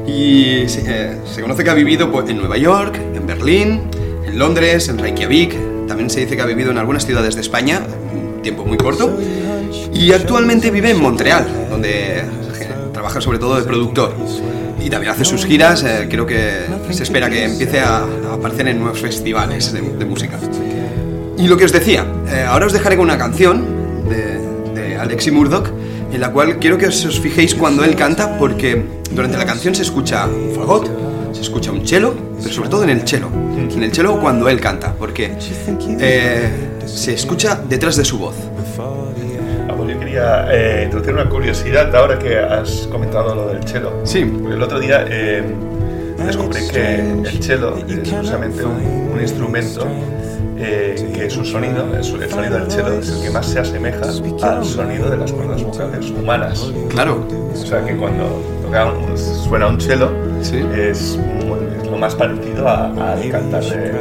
y 0.07 0.67
se, 0.67 0.83
eh, 0.87 1.17
se 1.31 1.43
conoce 1.43 1.63
que 1.63 1.71
ha 1.71 1.75
vivido 1.75 2.11
pues, 2.11 2.31
en 2.31 2.39
Nueva 2.39 2.57
York, 2.57 2.99
en 3.15 3.27
Berlín, 3.27 3.83
en 4.27 4.39
Londres, 4.39 4.89
en 4.89 4.99
Reykjavik, 4.99 5.87
también 5.87 6.09
se 6.09 6.21
dice 6.21 6.37
que 6.37 6.43
ha 6.43 6.47
vivido 6.47 6.71
en 6.71 6.79
algunas 6.79 7.05
ciudades 7.05 7.35
de 7.35 7.43
España, 7.43 7.83
un 8.13 8.41
tiempo 8.41 8.65
muy 8.65 8.79
corto, 8.79 9.19
y 9.93 10.13
actualmente 10.13 10.71
vive 10.71 10.91
en 10.91 11.03
Montreal, 11.03 11.47
donde 11.69 12.25
trabaja 13.07 13.21
sobre 13.21 13.39
todo 13.39 13.57
de 13.57 13.63
productor. 13.63 14.15
Y 14.85 14.91
también 14.91 15.13
hace 15.13 15.25
sus 15.25 15.45
giras, 15.47 15.85
eh, 15.85 16.07
creo 16.11 16.27
que 16.27 16.67
se 16.91 17.05
espera 17.05 17.31
que 17.31 17.45
empiece 17.45 17.81
a, 17.81 17.99
a 17.99 18.35
aparecer 18.35 18.67
en 18.69 18.81
nuevos 18.81 19.01
festivales 19.01 19.73
de, 19.73 19.81
de 19.81 20.05
música. 20.05 20.39
Y 21.39 21.47
lo 21.47 21.57
que 21.57 21.65
os 21.65 21.73
decía, 21.73 22.05
eh, 22.29 22.45
ahora 22.49 22.67
os 22.67 22.73
dejaré 22.73 22.97
con 22.97 23.05
una 23.05 23.19
canción 23.19 23.65
de, 24.09 24.81
de 24.81 24.97
Alexi 24.97 25.31
Murdoch, 25.31 25.69
en 26.13 26.21
la 26.21 26.33
cual 26.33 26.59
quiero 26.59 26.79
que 26.79 26.87
os, 26.87 27.05
os 27.05 27.21
fijéis 27.21 27.55
cuando 27.55 27.85
él 27.85 27.95
canta, 27.95 28.37
porque 28.39 28.85
durante 29.13 29.39
la 29.39 29.47
canción 29.47 29.75
se 29.75 29.83
escucha 29.83 30.27
un 30.27 30.53
fagot, 30.55 30.91
se 31.33 31.43
escucha 31.43 31.71
un 31.71 31.87
cello, 31.87 32.15
pero 32.43 32.53
sobre 32.53 32.69
todo 32.69 32.83
en 32.85 32.91
el 32.91 33.07
cello, 33.07 33.29
en 33.57 33.83
el 33.83 33.93
cello 33.93 34.21
cuando 34.21 34.49
él 34.49 34.61
canta, 34.61 34.95
porque 34.99 35.33
eh, 36.01 36.51
se 36.87 37.15
escucha 37.15 37.61
detrás 37.69 37.97
de 37.97 38.05
su 38.05 38.19
voz. 38.19 38.35
Quería 40.17 40.47
eh, 40.51 40.85
introducir 40.85 41.13
una 41.13 41.29
curiosidad 41.29 41.95
ahora 41.95 42.19
que 42.19 42.39
has 42.39 42.89
comentado 42.91 43.35
lo 43.35 43.49
del 43.49 43.63
cello. 43.65 43.93
Sí. 44.05 44.21
El 44.21 44.63
otro 44.63 44.81
día 44.81 45.05
eh, 45.11 45.45
descubrí 46.25 46.67
que 46.73 47.01
el 47.01 47.43
cello 47.43 47.77
es 47.77 47.85
precisamente 47.85 48.65
un, 48.65 49.11
un 49.13 49.21
instrumento 49.21 49.87
eh, 50.57 51.13
que 51.15 51.29
su 51.29 51.45
sonido, 51.45 51.85
el, 51.95 52.03
sonido 52.03 52.59
del 52.59 52.71
cello 52.71 52.93
es 52.99 53.11
el 53.11 53.25
que 53.25 53.31
más 53.31 53.45
se 53.45 53.59
asemeja 53.61 54.07
al 54.43 54.65
sonido 54.65 55.11
de 55.11 55.19
las 55.19 55.31
cuerdas 55.33 55.63
vocales 55.63 56.11
humanas. 56.11 56.73
Claro, 56.89 57.23
O 57.53 57.55
sea 57.55 57.85
que 57.85 57.95
cuando 57.95 58.43
toca 58.63 58.87
un- 58.87 59.19
suena 59.19 59.67
un 59.67 59.79
cello 59.79 60.09
Sí. 60.41 60.65
es, 60.75 61.19
es 61.83 61.91
lo 61.91 61.99
más 61.99 62.15
parecido 62.15 62.67
a- 62.67 62.87
al 63.13 63.29
cantar 63.31 63.63
de, 63.65 63.93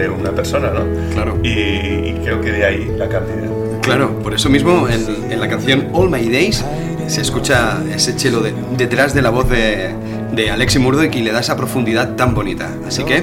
de 0.00 0.08
una 0.08 0.30
persona, 0.30 0.70
¿no? 0.70 0.84
Claro. 1.12 1.36
Y, 1.42 1.48
y 1.48 2.20
creo 2.22 2.40
que 2.40 2.52
de 2.52 2.64
ahí 2.64 2.94
la 2.96 3.08
cantidad. 3.08 3.50
Claro, 3.86 4.18
por 4.22 4.34
eso 4.34 4.48
mismo 4.48 4.86
en, 4.88 5.40
la 5.40 5.48
canción 5.48 5.88
All 5.92 6.10
My 6.10 6.28
Days 6.28 6.64
se 7.06 7.20
escucha 7.20 7.78
ese 7.94 8.18
cello 8.18 8.40
de- 8.40 8.54
detrás 8.76 9.14
de 9.14 9.22
la 9.22 9.30
voz 9.30 9.48
de, 9.48 9.94
de 10.32 10.50
Alexi 10.50 10.78
Murdoch 10.78 11.14
y 11.14 11.22
le 11.22 11.32
da 11.32 11.40
esa 11.40 11.56
profundidad 11.56 12.16
tan 12.16 12.34
bonita. 12.34 12.68
Así 12.86 13.04
que, 13.04 13.22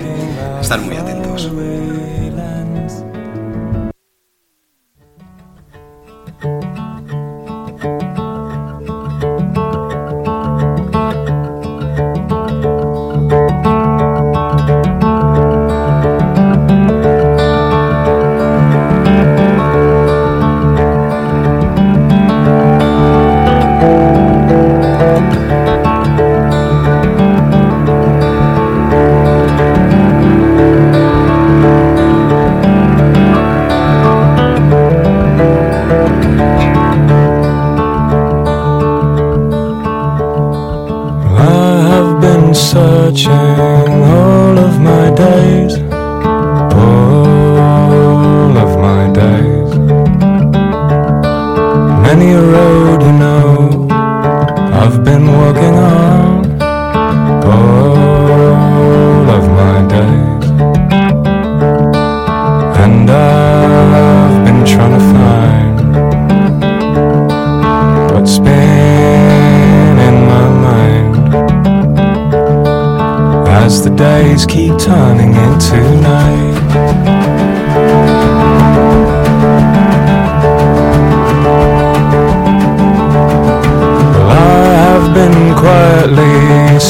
estar 0.61 0.79
muy 0.81 0.95
atentos. 0.95 1.51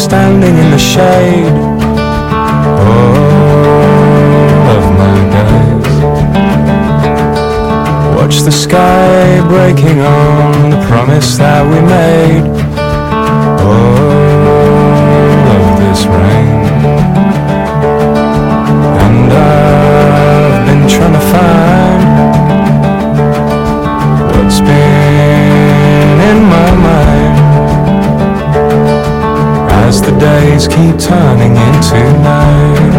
Standing 0.04 0.58
in 0.58 0.72
the 0.72 0.78
shade 0.78 1.54
all 2.92 4.68
of 4.78 4.86
my 5.00 5.18
days. 5.36 5.98
Watch 8.18 8.42
the 8.42 8.52
sky 8.52 9.42
breaking 9.48 10.00
on 10.02 10.72
the 10.72 10.86
promise 10.88 11.38
that 11.38 11.63
we 11.66 11.80
made. 11.88 12.62
Days 30.54 30.68
keep 30.68 30.98
turning 31.00 31.56
into 31.68 32.00
night. 32.22 32.94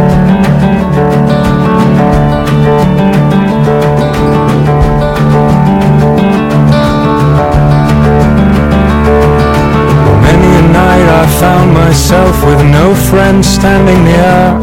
Many 10.23 10.51
a 10.59 10.64
night 10.73 11.09
I 11.09 11.27
found 11.40 11.73
myself 11.75 12.45
with 12.45 12.62
no 12.73 12.95
friend 12.95 13.35
man 13.35 13.43
standing 13.43 14.05
near 14.05 14.61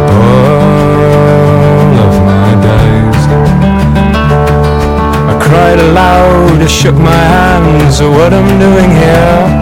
all 0.00 0.34
of 2.06 2.14
my 2.30 2.50
days. 2.68 3.22
I 5.30 5.34
cried 5.40 5.78
aloud, 5.78 6.60
I 6.60 6.66
shook 6.66 6.96
my 6.96 7.22
hands 7.36 8.00
at 8.00 8.08
what 8.08 8.32
I'm 8.32 8.58
doing 8.58 8.90
here. 8.90 9.59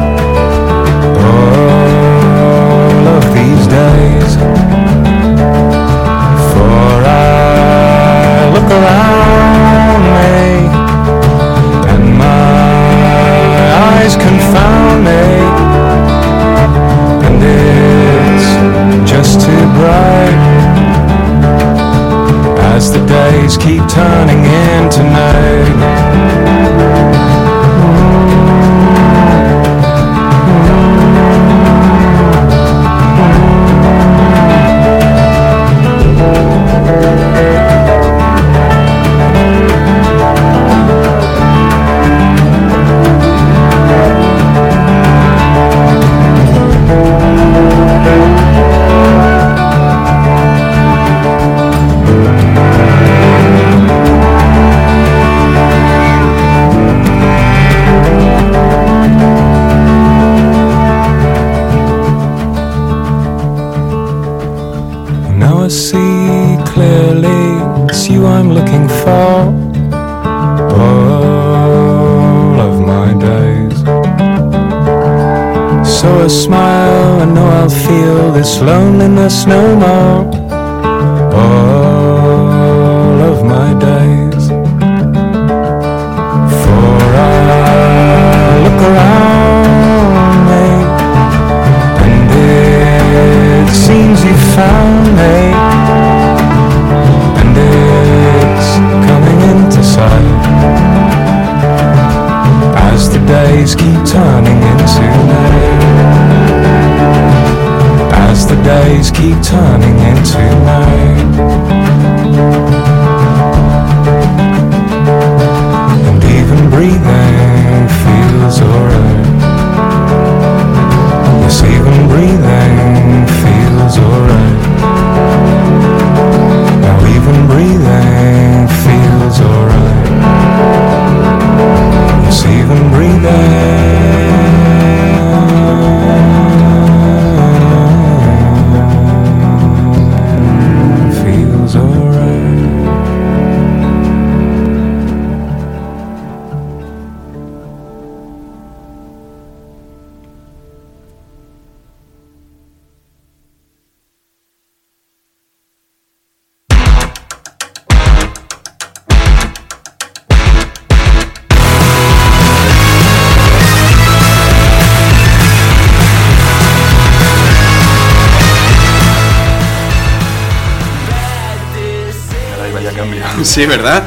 ¿Verdad? 173.69 174.03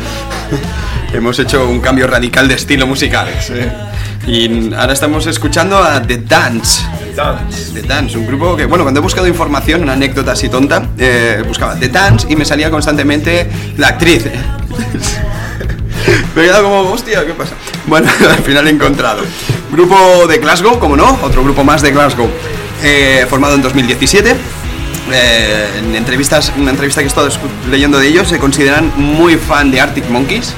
Hemos 1.14 1.40
hecho 1.40 1.70
un 1.70 1.80
cambio 1.80 2.08
radical 2.08 2.48
de 2.48 2.56
estilo 2.56 2.88
musical. 2.88 3.28
Y 4.28 4.74
ahora 4.74 4.94
estamos 4.94 5.28
escuchando 5.28 5.78
a 5.78 6.02
The 6.02 6.18
Dance. 6.20 6.82
Dance. 7.16 7.74
The 7.74 7.82
Dance, 7.82 8.18
un 8.18 8.26
grupo 8.26 8.56
que, 8.56 8.66
bueno, 8.66 8.84
cuando 8.84 9.02
he 9.02 9.04
buscado 9.04 9.28
información, 9.28 9.84
una 9.84 9.94
anécdota 9.94 10.32
así 10.32 10.50
tonta, 10.50 10.84
eh, 10.98 11.44
buscaba 11.46 11.76
The 11.76 11.90
Dance 11.90 12.28
y 12.30 12.36
me 12.36 12.46
salía 12.46 12.72
constantemente 12.72 13.50
la 13.78 13.90
actriz. 13.90 14.26
me 16.36 16.42
he 16.42 16.46
quedado 16.46 16.64
como, 16.64 16.92
hostia, 16.92 17.26
¿qué 17.26 17.34
pasa? 17.34 17.54
Bueno, 17.88 18.10
al 18.30 18.44
final 18.44 18.68
he 18.68 18.72
encontrado. 18.72 19.22
Grupo 19.72 20.28
de 20.28 20.38
Glasgow, 20.38 20.80
como 20.80 20.96
no, 20.96 21.20
otro 21.22 21.44
grupo 21.44 21.64
más 21.64 21.82
de 21.82 21.92
Glasgow, 21.92 22.30
eh, 22.84 23.26
formado 23.30 23.56
en 23.56 23.62
2017. 23.62 24.36
Eh, 25.12 25.68
en 25.80 25.96
entrevistas, 25.96 26.52
una 26.58 26.72
entrevista 26.72 27.02
que 27.02 27.06
he 27.06 27.08
estado 27.08 27.30
leyendo 27.70 28.00
de 28.00 28.08
ellos, 28.08 28.28
se 28.30 28.38
consideran 28.40 28.92
muy 28.96 29.36
fan 29.36 29.72
de 29.72 29.82
Arctic 29.82 30.08
Monkeys, 30.10 30.54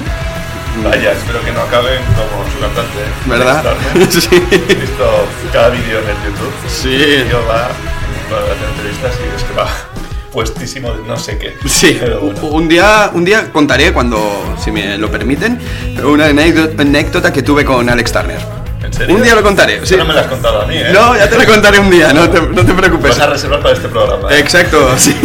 Vaya, 0.82 1.12
espero 1.12 1.40
que 1.44 1.52
no 1.52 1.60
acaben 1.60 2.00
como 2.04 2.44
su 2.50 2.58
cantante. 2.58 2.98
¿verdad? 3.26 3.64
Sí. 4.10 4.28
He 4.50 4.74
visto 4.74 5.26
cada 5.52 5.68
vídeo 5.68 6.00
en 6.00 6.08
el 6.08 6.16
YouTube. 6.24 6.52
Sí. 6.66 7.24
Tío 7.28 7.38
va 7.46 7.68
va 8.32 8.38
a 8.38 8.52
hacer 8.52 8.68
entrevistas 8.76 9.12
y 9.22 9.36
es 9.36 9.44
que 9.44 9.54
va 9.54 9.68
puestísimo 10.32 10.92
de 10.92 11.06
no 11.06 11.16
sé 11.16 11.38
qué. 11.38 11.54
Sí, 11.68 11.96
Pero 12.00 12.20
bueno. 12.20 12.40
un 12.48 12.68
día, 12.68 13.10
un 13.14 13.24
día 13.24 13.52
contaré 13.52 13.92
cuando, 13.92 14.56
si 14.62 14.72
me 14.72 14.98
lo 14.98 15.10
permiten, 15.10 15.60
una 16.02 16.26
anécdota 16.26 17.32
que 17.32 17.42
tuve 17.42 17.64
con 17.64 17.88
Alex 17.88 18.12
Turner. 18.12 18.63
¿En 18.84 18.92
serio? 18.92 19.16
Un 19.16 19.22
día 19.22 19.34
lo 19.34 19.42
contaré. 19.42 19.80
Sí. 19.84 19.96
no 19.96 20.04
me 20.04 20.12
lo 20.14 20.20
has 20.20 20.26
contado 20.26 20.62
a 20.62 20.66
mí, 20.66 20.76
¿eh? 20.76 20.90
No, 20.92 21.16
ya 21.16 21.28
te 21.28 21.38
lo 21.38 21.44
contaré 21.46 21.78
un 21.78 21.90
día, 21.90 22.12
no 22.12 22.28
te, 22.28 22.40
no 22.40 22.64
te 22.64 22.74
preocupes. 22.74 23.10
Vas 23.10 23.20
a 23.20 23.26
reservar 23.30 23.60
para 23.62 23.74
este 23.74 23.88
programa. 23.88 24.30
¿eh? 24.32 24.38
Exacto, 24.38 24.94
sí. 24.98 25.16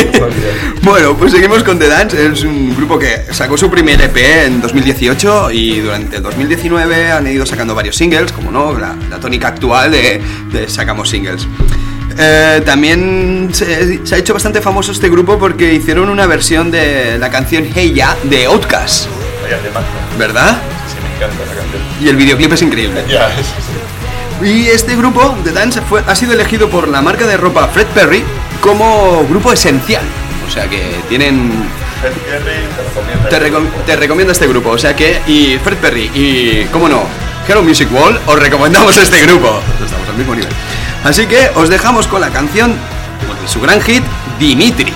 Bueno, 0.82 1.16
pues 1.18 1.32
seguimos 1.34 1.64
con 1.64 1.78
The 1.78 1.88
Dance. 1.88 2.26
Es 2.28 2.44
un 2.44 2.76
grupo 2.76 2.98
que 2.98 3.26
sacó 3.32 3.58
su 3.58 3.70
primer 3.70 4.02
EP 4.02 4.18
en 4.46 4.62
2018 4.62 5.52
y 5.52 5.80
durante 5.82 6.18
el 6.18 6.24
2019 6.24 7.12
han 7.12 7.28
ido 7.28 7.46
sacando 7.46 7.76
varios 7.76 7.96
singles, 7.96 8.32
como 8.32 8.52
no, 8.52 8.78
la, 8.80 8.96
la 9.10 9.20
tónica 9.20 9.50
actual 9.50 9.92
de, 9.92 10.22
de 10.52 10.70
sacamos 10.70 11.10
singles. 11.10 11.48
Eh, 12.18 12.62
también 12.66 13.50
se, 13.54 14.06
se 14.06 14.16
ha 14.16 14.18
hecho 14.18 14.34
bastante 14.34 14.62
famoso 14.62 14.92
este 14.92 15.10
grupo 15.10 15.38
porque 15.40 15.74
hicieron 15.74 16.10
una 16.10 16.26
versión 16.26 16.70
de 16.72 17.18
la 17.18 17.30
canción 17.30 17.68
Hey 17.74 17.94
Ya 17.96 18.16
de 18.24 18.46
Outkast, 18.48 19.08
Vaya 19.44 19.58
temazo. 19.60 19.86
¿verdad? 20.18 20.58
Sí, 21.20 21.26
me 21.26 21.26
encanta 21.26 21.46
la 21.46 21.62
canción. 21.62 21.82
Y 22.02 22.10
el 22.10 22.16
videoclip 22.16 22.54
es 22.54 22.62
increíble. 22.62 23.06
Y 24.42 24.68
este 24.68 24.96
grupo, 24.96 25.36
The 25.44 25.52
Dance, 25.52 25.82
fue, 25.82 26.02
ha 26.08 26.16
sido 26.16 26.34
elegido 26.34 26.70
por 26.70 26.88
la 26.88 27.02
marca 27.02 27.28
de 27.28 27.36
ropa 27.36 27.68
Fred 27.68 27.88
Perry 27.88 28.24
como 28.62 29.26
grupo 29.30 29.52
esencial. 29.52 30.04
O 30.48 30.52
sea 30.52 30.68
que 30.70 30.96
tienen 31.10 31.52
Fred 32.02 32.14
Perry 32.14 32.54
te 33.30 33.40
recomienda. 33.40 33.86
te, 33.86 33.96
recom- 33.98 34.26
te 34.26 34.32
este 34.32 34.48
grupo. 34.48 34.70
O 34.72 34.78
sea 34.78 34.96
que, 34.96 35.22
y 35.28 35.58
Fred 35.64 35.78
Perry, 35.78 36.10
y 36.14 36.66
cómo 36.72 36.88
no, 36.88 37.04
Hello 37.48 37.62
Music 37.64 37.90
Wall, 37.92 38.20
os 38.26 38.40
recomendamos 38.40 38.96
este 38.98 39.22
grupo. 39.22 39.60
Estamos 39.84 40.08
al 40.08 40.16
mismo 40.16 40.36
nivel. 40.36 40.50
Así 41.04 41.26
que 41.26 41.50
os 41.56 41.70
dejamos 41.70 42.08
con 42.08 42.22
la 42.22 42.30
canción 42.30 42.72
de 42.72 43.48
su 43.48 43.60
gran 43.62 43.82
hit, 43.82 44.04
Dimitri. 44.40 44.94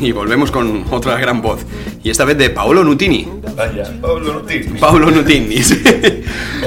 Y 0.00 0.10
volvemos 0.12 0.50
con 0.50 0.84
otra 0.90 1.16
gran 1.18 1.40
voz. 1.42 1.60
Y 2.02 2.10
esta 2.10 2.24
vez 2.24 2.36
de 2.36 2.50
Paolo 2.50 2.82
Nutini. 2.82 3.28
Vaya, 3.56 3.84
Pablo 4.00 4.32
Nutini. 4.34 4.78
Paolo 4.80 5.10
Nutini. 5.10 5.62
sí. 5.62 5.80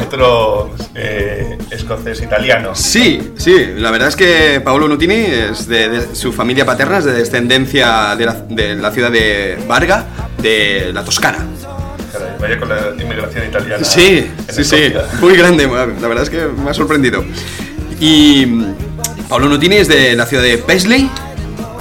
Otro 0.01 0.71
eh, 0.93 1.57
escocés 1.71 2.21
italiano. 2.21 2.69
Sí, 2.73 3.31
sí, 3.35 3.55
la 3.75 3.91
verdad 3.91 4.07
es 4.09 4.15
que 4.15 4.61
Paolo 4.63 4.87
Nutini 4.87 5.15
es 5.15 5.67
de, 5.67 5.89
de- 5.89 6.15
su 6.15 6.31
familia 6.31 6.65
paterna 6.65 6.99
es 6.99 7.05
de 7.05 7.11
descendencia 7.13 8.15
de 8.15 8.25
la, 8.25 8.33
de 8.33 8.75
la 8.75 8.91
ciudad 8.91 9.11
de 9.11 9.57
Varga, 9.67 10.05
de 10.41 10.91
la 10.93 11.03
Toscana. 11.03 11.39
Vaya 12.39 12.57
con 12.59 12.69
la 12.69 12.93
inmigración 13.01 13.47
italiana. 13.47 13.83
Sí, 13.83 14.27
sí, 14.49 14.63
sí, 14.63 14.93
muy 15.21 15.35
grande, 15.35 15.67
la 15.67 16.07
verdad 16.07 16.23
es 16.23 16.29
que 16.29 16.45
me 16.63 16.69
ha 16.69 16.73
sorprendido. 16.73 17.23
Y 17.99 18.45
mm, 18.45 18.65
Paolo 19.27 19.47
Nutini 19.49 19.75
es 19.77 19.87
de 19.89 20.15
la 20.15 20.25
ciudad 20.25 20.43
de 20.43 20.57
Paisley, 20.59 21.09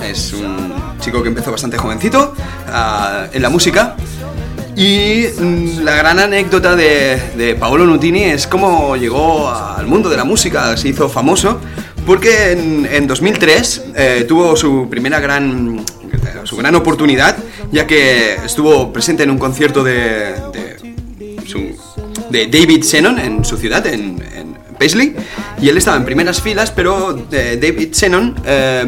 es 0.05 0.33
un 0.33 0.73
chico 1.01 1.23
que 1.23 1.29
empezó 1.29 1.51
bastante 1.51 1.79
jovencito 1.79 2.35
ah, 2.69 3.27
en 3.33 3.43
la 3.43 3.51
música. 3.51 3.97
Y 4.77 5.27
mm, 5.39 5.81
la 5.85 5.97
gran 5.97 6.19
anécdota 6.19 6.75
de, 6.75 7.57
Paolo 7.59 7.87
Nutini 7.87 8.25
es 8.25 8.47
cómo 8.47 8.97
llegó 8.97 9.49
al 9.49 9.87
mundo 9.87 10.09
de 10.09 10.17
la 10.17 10.25
música, 10.25 10.77
se 10.77 10.89
hizo 10.89 11.09
famoso, 11.09 11.61
porque 12.07 12.53
en, 12.53 12.89
en 12.91 13.07
2003 13.07 13.85
eh, 13.95 14.25
tuvo 14.27 14.57
su 14.57 14.89
primera 14.91 15.21
gran, 15.21 15.85
su 16.45 16.57
gran 16.57 16.75
oportunidad, 16.75 17.37
ya 17.71 17.87
que 17.87 18.35
estuvo 18.45 18.93
presente 18.93 19.23
en 19.23 19.31
un 19.31 19.39
concierto 19.39 19.85
de, 19.85 20.35
de 22.31 22.47
David 22.47 22.83
Shannon 22.83 23.19
en 23.19 23.45
su 23.45 23.57
ciudad, 23.57 23.87
en, 23.87 24.23
Paisley, 24.77 25.15
y 25.63 25.69
él 25.69 25.77
estaba 25.77 25.97
en 25.97 26.05
primeras 26.05 26.43
filas, 26.43 26.73
pero 26.73 27.17
eh, 27.31 27.59
David 27.63 27.93
Shannon 27.93 28.35
eh, 28.45 28.85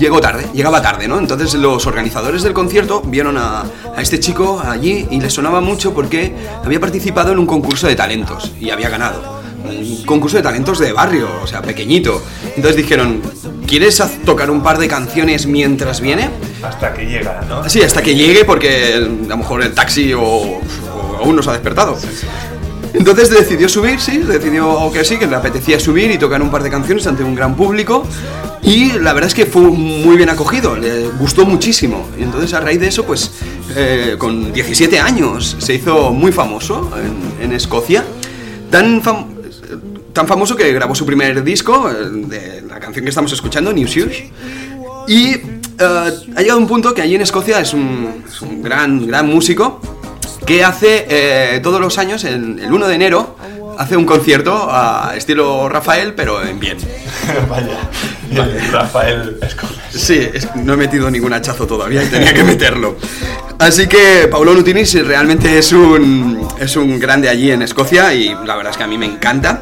llegó 0.00 0.20
tarde, 0.20 0.46
llegaba 0.54 0.82
tarde, 0.82 1.06
¿no? 1.06 1.18
Entonces 1.18 1.54
los 1.54 1.86
organizadores 1.86 2.42
del 2.42 2.54
concierto 2.54 3.02
vieron 3.02 3.36
a, 3.36 3.60
a 3.60 4.02
este 4.02 4.18
chico 4.18 4.60
allí 4.64 5.06
y 5.10 5.20
le 5.20 5.30
sonaba 5.30 5.60
mucho 5.60 5.92
porque 5.94 6.34
había 6.64 6.80
participado 6.80 7.32
en 7.32 7.38
un 7.38 7.46
concurso 7.46 7.86
de 7.86 7.94
talentos 7.94 8.52
y 8.58 8.70
había 8.70 8.88
ganado. 8.88 9.38
Un 9.62 10.04
concurso 10.06 10.38
de 10.38 10.42
talentos 10.42 10.78
de 10.78 10.92
barrio, 10.92 11.28
o 11.42 11.46
sea, 11.46 11.60
pequeño. 11.60 12.12
Entonces 12.56 12.76
dijeron, 12.76 13.20
¿quieres 13.66 14.02
tocar 14.24 14.50
un 14.50 14.62
par 14.62 14.78
de 14.78 14.88
canciones 14.88 15.46
mientras 15.46 16.00
viene? 16.00 16.30
Hasta 16.62 16.94
que 16.94 17.04
llega, 17.04 17.42
¿no? 17.46 17.68
Sí, 17.68 17.82
hasta 17.82 18.02
que 18.02 18.14
llegue 18.14 18.44
porque 18.46 18.94
a 18.94 19.28
lo 19.28 19.36
mejor 19.36 19.62
el 19.62 19.74
taxi 19.74 20.14
o, 20.14 20.22
o 20.22 20.60
aún 21.20 21.36
no 21.36 21.42
se 21.42 21.50
ha 21.50 21.52
despertado. 21.52 21.98
Entonces 22.94 23.30
decidió 23.30 23.68
subir, 23.68 24.00
sí, 24.00 24.18
decidió 24.18 24.90
que 24.92 25.04
sí, 25.04 25.18
que 25.18 25.26
le 25.26 25.36
apetecía 25.36 25.78
subir 25.78 26.10
y 26.10 26.18
tocar 26.18 26.40
un 26.42 26.50
par 26.50 26.62
de 26.62 26.70
canciones 26.70 27.06
ante 27.06 27.22
un 27.22 27.34
gran 27.34 27.54
público. 27.54 28.04
Y 28.70 28.92
la 29.00 29.12
verdad 29.12 29.26
es 29.26 29.34
que 29.34 29.46
fue 29.46 29.62
muy 29.62 30.16
bien 30.16 30.28
acogido, 30.30 30.76
le 30.76 31.08
gustó 31.18 31.44
muchísimo. 31.44 32.06
Y 32.16 32.22
entonces 32.22 32.54
a 32.54 32.60
raíz 32.60 32.78
de 32.78 32.86
eso, 32.86 33.04
pues 33.04 33.32
eh, 33.74 34.14
con 34.16 34.52
17 34.52 35.00
años 35.00 35.56
se 35.58 35.74
hizo 35.74 36.12
muy 36.12 36.30
famoso 36.30 36.88
en, 36.96 37.44
en 37.44 37.52
Escocia. 37.52 38.04
Tan, 38.70 39.02
fam- 39.02 39.26
tan 40.12 40.28
famoso 40.28 40.54
que 40.54 40.72
grabó 40.72 40.94
su 40.94 41.04
primer 41.04 41.42
disco, 41.42 41.90
de 41.92 42.62
la 42.68 42.78
canción 42.78 43.04
que 43.04 43.08
estamos 43.08 43.32
escuchando, 43.32 43.72
New 43.72 43.86
Shoes. 43.88 44.22
Y 45.08 45.30
eh, 45.30 45.40
ha 45.80 46.40
llegado 46.40 46.60
un 46.60 46.68
punto 46.68 46.94
que 46.94 47.02
allí 47.02 47.16
en 47.16 47.22
Escocia 47.22 47.58
es 47.60 47.74
un, 47.74 48.22
es 48.28 48.40
un 48.40 48.62
gran, 48.62 49.04
gran 49.04 49.26
músico 49.26 49.80
que 50.46 50.62
hace 50.62 51.06
eh, 51.08 51.60
todos 51.60 51.80
los 51.80 51.98
años, 51.98 52.22
el, 52.22 52.60
el 52.60 52.72
1 52.72 52.86
de 52.86 52.94
enero, 52.94 53.36
hace 53.78 53.96
un 53.96 54.04
concierto 54.04 54.68
a 54.70 55.12
estilo 55.16 55.68
Rafael, 55.68 56.14
pero 56.14 56.42
en 56.44 56.58
bien. 56.60 56.78
Vaya. 57.48 57.78
Rafael 58.72 59.38
Escobar. 59.42 59.74
Sí, 59.90 60.28
es- 60.32 60.54
no 60.56 60.74
he 60.74 60.76
metido 60.76 61.10
ningún 61.10 61.32
hachazo 61.32 61.66
todavía 61.66 62.02
y 62.02 62.06
tenía 62.06 62.32
que 62.32 62.44
meterlo. 62.44 62.96
Así 63.58 63.86
que 63.86 64.28
Paulo 64.30 64.54
Nutini 64.54 64.86
sí, 64.86 65.02
realmente 65.02 65.58
es 65.58 65.72
un, 65.72 66.46
es 66.58 66.76
un 66.76 66.98
grande 66.98 67.28
allí 67.28 67.50
en 67.50 67.62
Escocia 67.62 68.14
y 68.14 68.34
la 68.46 68.56
verdad 68.56 68.70
es 68.70 68.76
que 68.76 68.84
a 68.84 68.86
mí 68.86 68.96
me 68.96 69.06
encanta. 69.06 69.60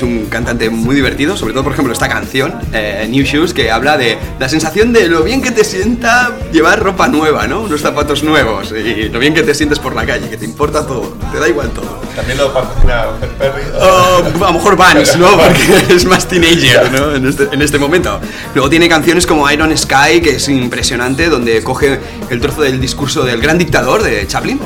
Es 0.00 0.04
un 0.04 0.30
cantante 0.30 0.70
muy 0.70 0.94
divertido, 0.94 1.36
sobre 1.36 1.52
todo 1.52 1.62
por 1.62 1.74
ejemplo 1.74 1.92
esta 1.92 2.08
canción, 2.08 2.54
eh, 2.72 3.06
New 3.10 3.22
Shoes, 3.22 3.52
que 3.52 3.70
habla 3.70 3.98
de 3.98 4.16
la 4.38 4.48
sensación 4.48 4.94
de 4.94 5.08
lo 5.08 5.22
bien 5.22 5.42
que 5.42 5.50
te 5.50 5.62
sienta 5.62 6.38
llevar 6.50 6.82
ropa 6.82 7.06
nueva, 7.06 7.46
¿no? 7.46 7.60
Unos 7.60 7.82
zapatos 7.82 8.22
nuevos 8.22 8.72
y 8.72 9.10
lo 9.10 9.18
bien 9.18 9.34
que 9.34 9.42
te 9.42 9.54
sientes 9.54 9.78
por 9.78 9.94
la 9.94 10.06
calle, 10.06 10.30
que 10.30 10.38
te 10.38 10.46
importa 10.46 10.86
todo, 10.86 11.18
te 11.30 11.38
da 11.38 11.46
igual 11.50 11.68
todo. 11.72 12.00
También 12.16 12.38
lo 12.38 12.50
patrocina 12.50 13.08
Perry. 13.38 13.62
Oh, 13.78 14.22
a 14.42 14.46
lo 14.46 14.52
mejor 14.54 14.74
Vans, 14.74 15.18
¿no? 15.18 15.28
Porque 15.36 15.94
es 15.94 16.06
más 16.06 16.26
teenager, 16.26 16.90
¿no? 16.92 17.14
En 17.14 17.28
este, 17.28 17.48
en 17.52 17.60
este 17.60 17.78
momento. 17.78 18.18
Luego 18.54 18.70
tiene 18.70 18.88
canciones 18.88 19.26
como 19.26 19.50
Iron 19.50 19.76
Sky, 19.76 20.22
que 20.22 20.36
es 20.36 20.48
impresionante, 20.48 21.28
donde 21.28 21.62
coge 21.62 22.00
el 22.30 22.40
trozo 22.40 22.62
del 22.62 22.80
discurso 22.80 23.22
del 23.22 23.42
gran 23.42 23.58
dictador 23.58 24.02
de 24.02 24.26
Chaplin 24.26 24.60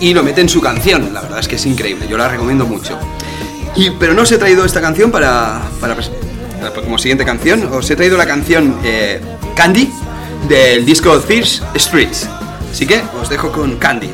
y 0.00 0.14
lo 0.14 0.22
mete 0.22 0.40
en 0.40 0.48
su 0.48 0.62
canción. 0.62 1.12
La 1.12 1.20
verdad 1.20 1.40
es 1.40 1.48
que 1.48 1.56
es 1.56 1.66
increíble, 1.66 2.08
yo 2.08 2.16
la 2.16 2.28
recomiendo 2.28 2.64
mucho. 2.64 2.98
Y, 3.80 3.92
pero 3.92 4.12
no 4.12 4.28
os 4.28 4.30
he 4.30 4.36
traído 4.36 4.66
esta 4.66 4.82
canción 4.82 5.10
para, 5.10 5.62
para 5.80 5.96
como 6.84 6.98
siguiente 6.98 7.24
canción, 7.24 7.64
os 7.72 7.90
he 7.90 7.96
traído 7.96 8.18
la 8.18 8.26
canción 8.26 8.78
eh, 8.84 9.18
Candy 9.56 9.90
del 10.50 10.84
disco 10.84 11.18
Thieves 11.18 11.62
Streets. 11.74 12.28
Así 12.70 12.86
que 12.86 13.00
os 13.18 13.30
dejo 13.30 13.50
con 13.50 13.76
Candy. 13.76 14.10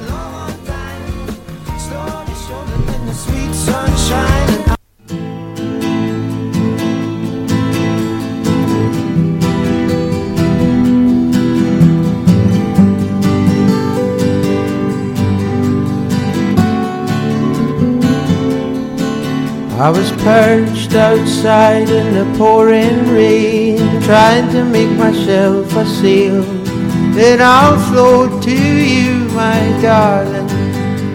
I 19.86 19.90
was 19.90 20.10
perched 20.10 20.94
outside 20.94 21.88
in 21.88 22.14
the 22.14 22.36
pouring 22.36 23.08
rain, 23.08 23.78
trying 24.02 24.50
to 24.50 24.64
make 24.64 24.90
myself 24.98 25.72
a 25.76 25.86
sail. 25.86 26.42
Then 27.14 27.40
I'll 27.40 27.78
float 27.88 28.42
to 28.42 28.50
you, 28.50 29.28
my 29.28 29.60
darling, 29.80 30.48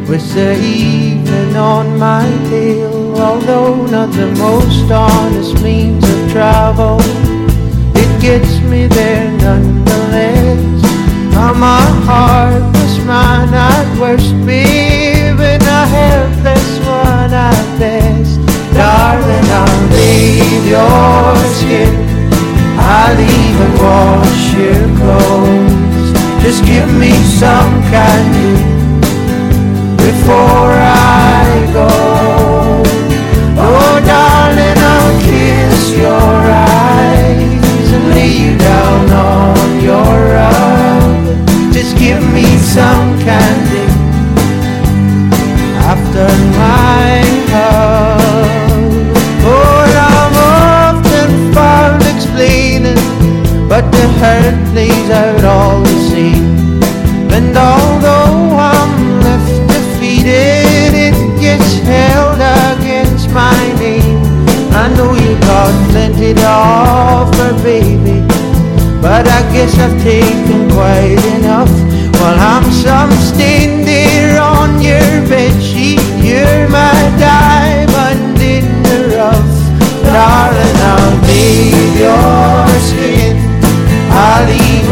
with 0.07 0.25
the 0.33 0.55
evening 0.63 1.57
on 1.57 1.99
my 1.99 2.25
tail. 2.49 3.19
Although 3.19 3.87
not 3.87 4.13
the 4.13 4.31
most 4.39 4.89
honest 4.89 5.61
means 5.61 6.05
of 6.09 6.31
travel, 6.31 7.01
it 7.93 8.21
gets 8.21 8.61
me 8.71 8.87
there 8.87 9.31
nonetheless. 9.31 10.81
I'm 11.35 11.61
a 11.61 11.81
heartless 12.07 12.97
man 13.05 13.53
at 13.53 13.99
worst, 13.99 14.33
babe, 14.45 14.70
Darling, 19.21 19.51
I'll 19.51 19.89
bathe 19.89 20.65
your 20.65 21.35
skin. 21.53 21.93
I'll 22.79 23.19
even 23.19 23.71
wash 23.77 24.53
your 24.57 24.81
clothes. 24.97 26.09
Just 26.41 26.65
give 26.65 26.91
me 26.97 27.11
some 27.37 27.71
candy 27.93 28.57
before 29.97 30.73
I 30.73 31.69
go. 31.71 31.89
Oh, 33.61 34.01
darling, 34.09 34.79
I'll 34.93 35.21
kiss 35.21 35.95
your 35.95 36.35
eyes 36.65 37.91
and 37.93 38.09
lay 38.09 38.33
you 38.43 38.57
down 38.57 39.09
on 39.11 39.83
your 39.83 40.13
rug. 40.33 41.71
Just 41.71 41.95
give 41.95 42.23
me 42.33 42.57
some 42.57 43.19
candy 43.19 43.85
after 45.85 46.27
my 46.57 47.30
but 53.81 53.91
the 53.91 54.07
hurt 54.21 54.71
plays 54.71 55.09
out 55.09 55.43
all 55.43 55.81
the 55.81 55.99
same. 56.09 56.81
And 57.31 57.55
although 57.57 58.55
I'm 58.55 59.21
left 59.21 59.55
defeated, 59.69 60.93
it 61.07 61.17
gets 61.39 61.79
held 61.79 62.39
against 62.73 63.29
my 63.31 63.57
name. 63.79 64.21
I 64.73 64.87
know 64.95 65.13
you 65.13 65.33
got 65.51 65.73
plenty 65.91 66.33
to 66.33 66.45
offer, 66.45 67.53
baby, 67.63 68.21
but 69.01 69.27
I 69.27 69.41
guess 69.53 69.73
I've 69.79 69.97
taken 70.03 70.69
quite 70.71 71.23
enough. 71.37 71.71
While 72.19 72.39
I'm 72.39 72.65
some 72.71 73.11
there 73.85 74.39
on 74.39 74.79
your 74.81 75.09
bedsheet, 75.25 75.97
you're 75.97 76.10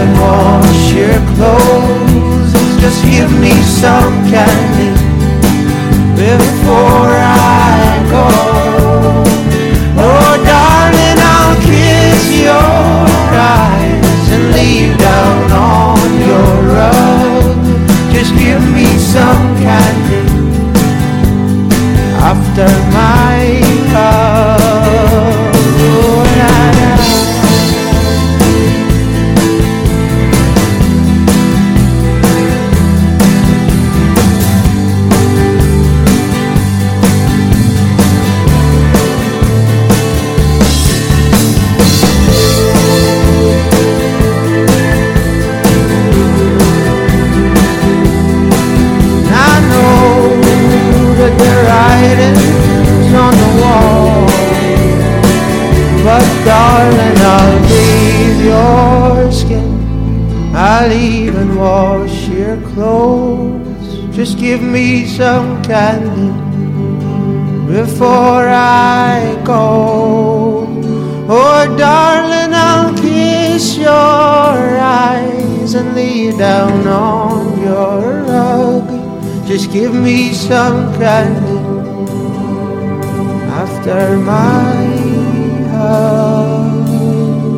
and 0.01 0.13
wash 0.19 0.93
your 0.93 1.19
clothes. 1.35 2.51
Just 2.79 3.03
give 3.03 3.31
me 3.39 3.53
some 3.81 4.15
candy 4.31 4.91
before 6.15 7.13
I 7.19 8.05
go. 8.13 8.27
Oh, 10.07 10.31
darling, 10.51 11.19
I'll 11.35 11.57
kiss 11.67 12.23
your 12.47 13.09
eyes 13.35 14.25
and 14.35 14.45
lay 14.55 14.71
you 14.83 14.93
down 14.97 15.51
on 15.51 16.09
your 16.29 16.51
rug. 16.75 17.55
Just 18.13 18.31
give 18.35 18.63
me 18.77 18.87
some 19.13 19.45
candy 19.63 20.23
after 22.31 22.69
my 22.95 23.39
love. 23.93 24.28
Before 67.99 68.47
I 68.47 69.35
go. 69.43 70.65
Oh, 71.27 71.75
darling, 71.77 72.53
I'll 72.53 72.95
kiss 72.95 73.75
your 73.75 73.89
eyes 73.91 75.73
and 75.73 75.93
lay 75.95 76.31
down 76.31 76.87
on 76.87 77.61
your 77.61 78.23
rug. 78.23 78.87
Just 79.45 79.73
give 79.73 79.93
me 79.93 80.31
some 80.31 80.93
candy 80.93 81.59
after 83.51 84.17
my 84.17 84.75
hug. 85.73 86.87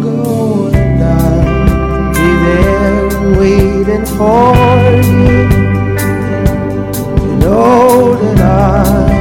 Oh, 0.03 0.71
and 0.73 1.03
I'll 1.03 2.13
be 2.17 2.29
there 2.47 3.09
waiting 3.41 4.05
for 4.17 4.55
you. 5.05 5.37
You 7.29 7.35
know 7.37 8.15
that 8.15 8.39
I'll 8.39 9.20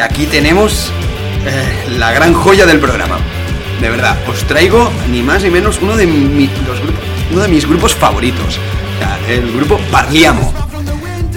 Y 0.00 0.02
aquí 0.02 0.24
tenemos 0.24 0.90
eh, 1.44 1.98
la 1.98 2.10
gran 2.10 2.32
joya 2.32 2.64
del 2.64 2.80
programa. 2.80 3.18
De 3.82 3.90
verdad, 3.90 4.16
os 4.26 4.38
traigo 4.44 4.90
ni 5.10 5.20
más 5.22 5.42
ni 5.42 5.50
menos 5.50 5.78
uno 5.82 5.94
de, 5.94 6.06
los 6.06 6.80
grupos, 6.80 7.04
uno 7.30 7.42
de 7.42 7.48
mis 7.48 7.68
grupos 7.68 7.94
favoritos. 7.94 8.58
El 9.28 9.52
grupo 9.52 9.78
Parliamo. 9.90 10.54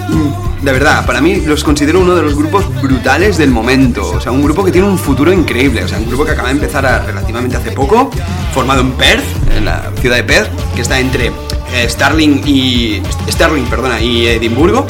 Mm, 0.08 0.64
De 0.64 0.72
verdad, 0.72 1.04
para 1.04 1.20
mí 1.20 1.42
los 1.44 1.62
considero 1.62 2.00
uno 2.00 2.14
de 2.14 2.22
los 2.22 2.34
grupos 2.34 2.64
brutales 2.80 3.36
del 3.36 3.50
momento. 3.50 4.08
O 4.12 4.18
sea, 4.18 4.32
un 4.32 4.42
grupo 4.42 4.64
que 4.64 4.72
tiene 4.72 4.86
un 4.88 4.98
futuro 4.98 5.30
increíble. 5.30 5.84
O 5.84 5.88
sea, 5.88 5.98
un 5.98 6.06
grupo 6.06 6.24
que 6.24 6.30
acaba 6.30 6.48
de 6.48 6.54
empezar 6.54 6.86
a- 6.86 7.00
relativamente 7.00 7.58
hace 7.58 7.70
poco, 7.72 8.10
formado 8.54 8.80
en 8.80 8.92
Perth, 8.92 9.24
en 9.58 9.66
la 9.66 9.90
ciudad 10.00 10.16
de 10.16 10.24
Perth, 10.24 10.48
que 10.74 10.80
está 10.80 10.98
entre 10.98 11.26
eh, 11.74 11.86
Starling 11.86 12.40
y. 12.46 13.02
Starling, 13.30 13.66
perdona, 13.66 14.00
y 14.00 14.26
Edimburgo. 14.26 14.86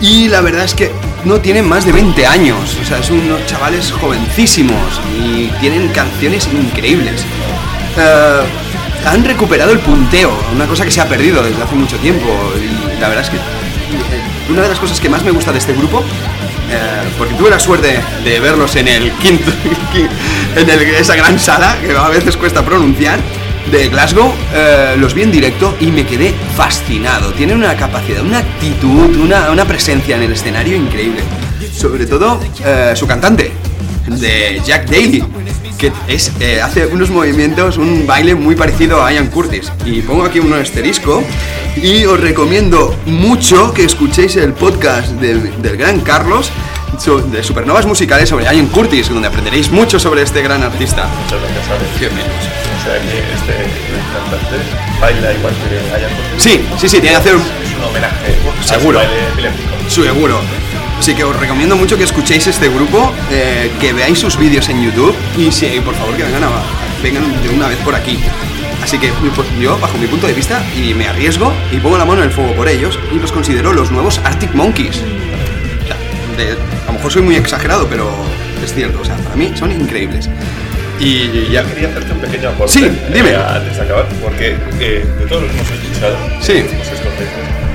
Y 0.00 0.28
la 0.28 0.40
verdad 0.40 0.64
es 0.64 0.74
que 0.74 0.90
no 1.24 1.40
tienen 1.40 1.68
más 1.68 1.84
de 1.84 1.92
20 1.92 2.26
años. 2.26 2.76
O 2.80 2.84
sea, 2.84 3.02
son 3.02 3.20
unos 3.20 3.44
chavales 3.46 3.90
jovencísimos 3.92 5.00
y 5.18 5.48
tienen 5.60 5.88
canciones 5.88 6.48
increíbles. 6.52 7.24
Eh, 7.96 8.40
han 9.06 9.24
recuperado 9.24 9.72
el 9.72 9.78
punteo, 9.80 10.32
una 10.54 10.66
cosa 10.66 10.84
que 10.84 10.90
se 10.90 11.00
ha 11.00 11.08
perdido 11.08 11.42
desde 11.42 11.62
hace 11.62 11.74
mucho 11.74 11.96
tiempo. 11.98 12.26
Y 12.56 13.00
la 13.00 13.08
verdad 13.08 13.24
es 13.24 13.30
que 13.30 13.36
eh, 13.36 13.40
una 14.50 14.62
de 14.62 14.68
las 14.68 14.78
cosas 14.78 15.00
que 15.00 15.08
más 15.08 15.22
me 15.24 15.30
gusta 15.30 15.52
de 15.52 15.58
este 15.58 15.72
grupo, 15.72 16.00
eh, 16.70 17.02
porque 17.18 17.34
tuve 17.34 17.50
la 17.50 17.58
suerte 17.58 18.00
de 18.24 18.40
verlos 18.40 18.74
en 18.76 18.88
el 18.88 19.12
quinto, 19.12 19.50
en 20.56 20.70
esa 20.70 21.16
gran 21.16 21.38
sala 21.38 21.76
que 21.80 21.96
a 21.96 22.08
veces 22.08 22.36
cuesta 22.36 22.64
pronunciar, 22.64 23.18
de 23.70 23.88
Glasgow, 23.88 24.32
eh, 24.54 24.94
los 24.98 25.14
vi 25.14 25.22
en 25.22 25.32
directo 25.32 25.76
y 25.80 25.86
me 25.86 26.06
quedé 26.06 26.34
fascinado. 26.56 27.32
Tienen 27.32 27.56
una 27.56 27.76
capacidad, 27.76 28.22
una 28.22 28.38
actitud, 28.38 29.16
una, 29.16 29.50
una 29.50 29.64
presencia 29.64 30.16
en 30.16 30.22
el 30.22 30.32
escenario 30.32 30.76
increíble. 30.76 31.20
Sobre 31.74 32.06
todo 32.06 32.40
eh, 32.64 32.92
su 32.94 33.06
cantante, 33.06 33.52
de 34.06 34.60
Jack 34.64 34.86
Daly, 34.86 35.24
que 35.78 35.92
es, 36.06 36.32
eh, 36.40 36.60
hace 36.60 36.86
unos 36.86 37.10
movimientos, 37.10 37.76
un 37.78 38.06
baile 38.06 38.34
muy 38.34 38.54
parecido 38.54 39.04
a 39.04 39.12
Ian 39.12 39.28
Curtis. 39.28 39.72
Y 39.84 40.02
pongo 40.02 40.24
aquí 40.24 40.38
un 40.38 40.52
asterisco 40.52 41.22
y 41.76 42.04
os 42.04 42.20
recomiendo 42.20 42.94
mucho 43.06 43.72
que 43.72 43.84
escuchéis 43.84 44.36
el 44.36 44.52
podcast 44.52 45.08
del, 45.12 45.62
del 45.62 45.76
gran 45.76 46.00
Carlos 46.00 46.50
de 47.32 47.42
Supernovas 47.42 47.86
Musicales 47.86 48.28
sobre 48.28 48.44
Ian 48.44 48.66
Curtis, 48.66 49.08
donde 49.08 49.26
aprenderéis 49.26 49.70
mucho 49.70 49.98
sobre 49.98 50.22
este 50.22 50.42
gran 50.42 50.62
artista. 50.62 51.08
Muchas 51.24 51.40
gracias, 51.40 51.68
Alex. 51.68 51.90
Qué 51.98 52.10
menos. 52.10 52.61
O 52.82 52.84
sea 52.84 52.94
que 53.00 53.18
este 53.18 53.54
cantante 54.12 54.56
baila 55.00 55.32
igual 55.32 55.54
que 55.54 56.00
Ian 56.00 56.10
Curtis. 56.10 56.42
Sí, 56.42 56.60
sí, 56.78 56.88
sí, 56.88 57.00
tiene 57.00 57.10
que 57.10 57.16
hacer 57.16 57.36
un, 57.36 57.42
un 57.42 57.84
homenaje 57.88 58.36
a 58.58 58.62
su 58.62 58.68
Seguro. 58.68 58.98
baile. 58.98 59.50
Seguro. 59.88 60.40
Así 60.98 61.14
que 61.14 61.24
os 61.24 61.34
recomiendo 61.38 61.76
mucho 61.76 61.96
que 61.96 62.04
escuchéis 62.04 62.46
este 62.46 62.68
grupo, 62.68 63.12
eh, 63.30 63.70
que 63.80 63.92
veáis 63.92 64.18
sus 64.18 64.36
vídeos 64.36 64.68
en 64.68 64.82
YouTube 64.84 65.14
y 65.36 65.50
sí, 65.52 65.80
por 65.84 65.94
favor 65.94 66.14
que 66.16 66.22
vengan, 66.24 66.44
a- 66.44 66.50
vengan 67.02 67.24
de 67.42 67.48
una 67.50 67.68
vez 67.68 67.78
por 67.78 67.94
aquí. 67.94 68.18
Así 68.82 68.98
que 68.98 69.08
pues, 69.34 69.48
yo, 69.60 69.78
bajo 69.78 69.96
mi 69.98 70.06
punto 70.08 70.26
de 70.26 70.32
vista, 70.32 70.60
y 70.76 70.92
me 70.94 71.06
arriesgo 71.08 71.52
y 71.70 71.76
pongo 71.78 71.98
la 71.98 72.04
mano 72.04 72.22
en 72.22 72.28
el 72.28 72.34
fuego 72.34 72.52
por 72.54 72.68
ellos 72.68 72.98
y 73.12 73.18
los 73.20 73.30
considero 73.32 73.72
los 73.72 73.90
nuevos 73.92 74.20
Arctic 74.24 74.52
Monkeys. 74.54 74.96
O 74.96 75.86
sea, 75.86 75.96
de- 76.36 76.52
a 76.82 76.86
lo 76.86 76.92
mejor 76.94 77.12
soy 77.12 77.22
muy 77.22 77.36
exagerado, 77.36 77.86
pero 77.88 78.10
es 78.64 78.74
cierto. 78.74 79.00
O 79.00 79.04
sea, 79.04 79.16
para 79.16 79.36
mí 79.36 79.52
son 79.56 79.70
increíbles. 79.72 80.28
Y 81.04 81.50
ya... 81.50 81.64
Quería 81.64 81.88
hacerte 81.88 82.12
un 82.12 82.20
pequeño 82.20 82.48
aporte 82.50 82.72
Sí, 82.72 82.88
dime. 83.12 83.30
eh, 83.30 83.36
antes 83.36 83.76
de 83.76 83.82
acabar, 83.82 84.06
porque 84.22 84.56
eh, 84.80 85.04
de 85.18 85.26
todos 85.26 85.42
los 85.42 85.50
que 85.50 85.58
hemos 85.58 85.70
escuchado, 85.72 86.16
Sí. 86.40 86.62
los 86.62 86.86
escoceses, 86.88 87.28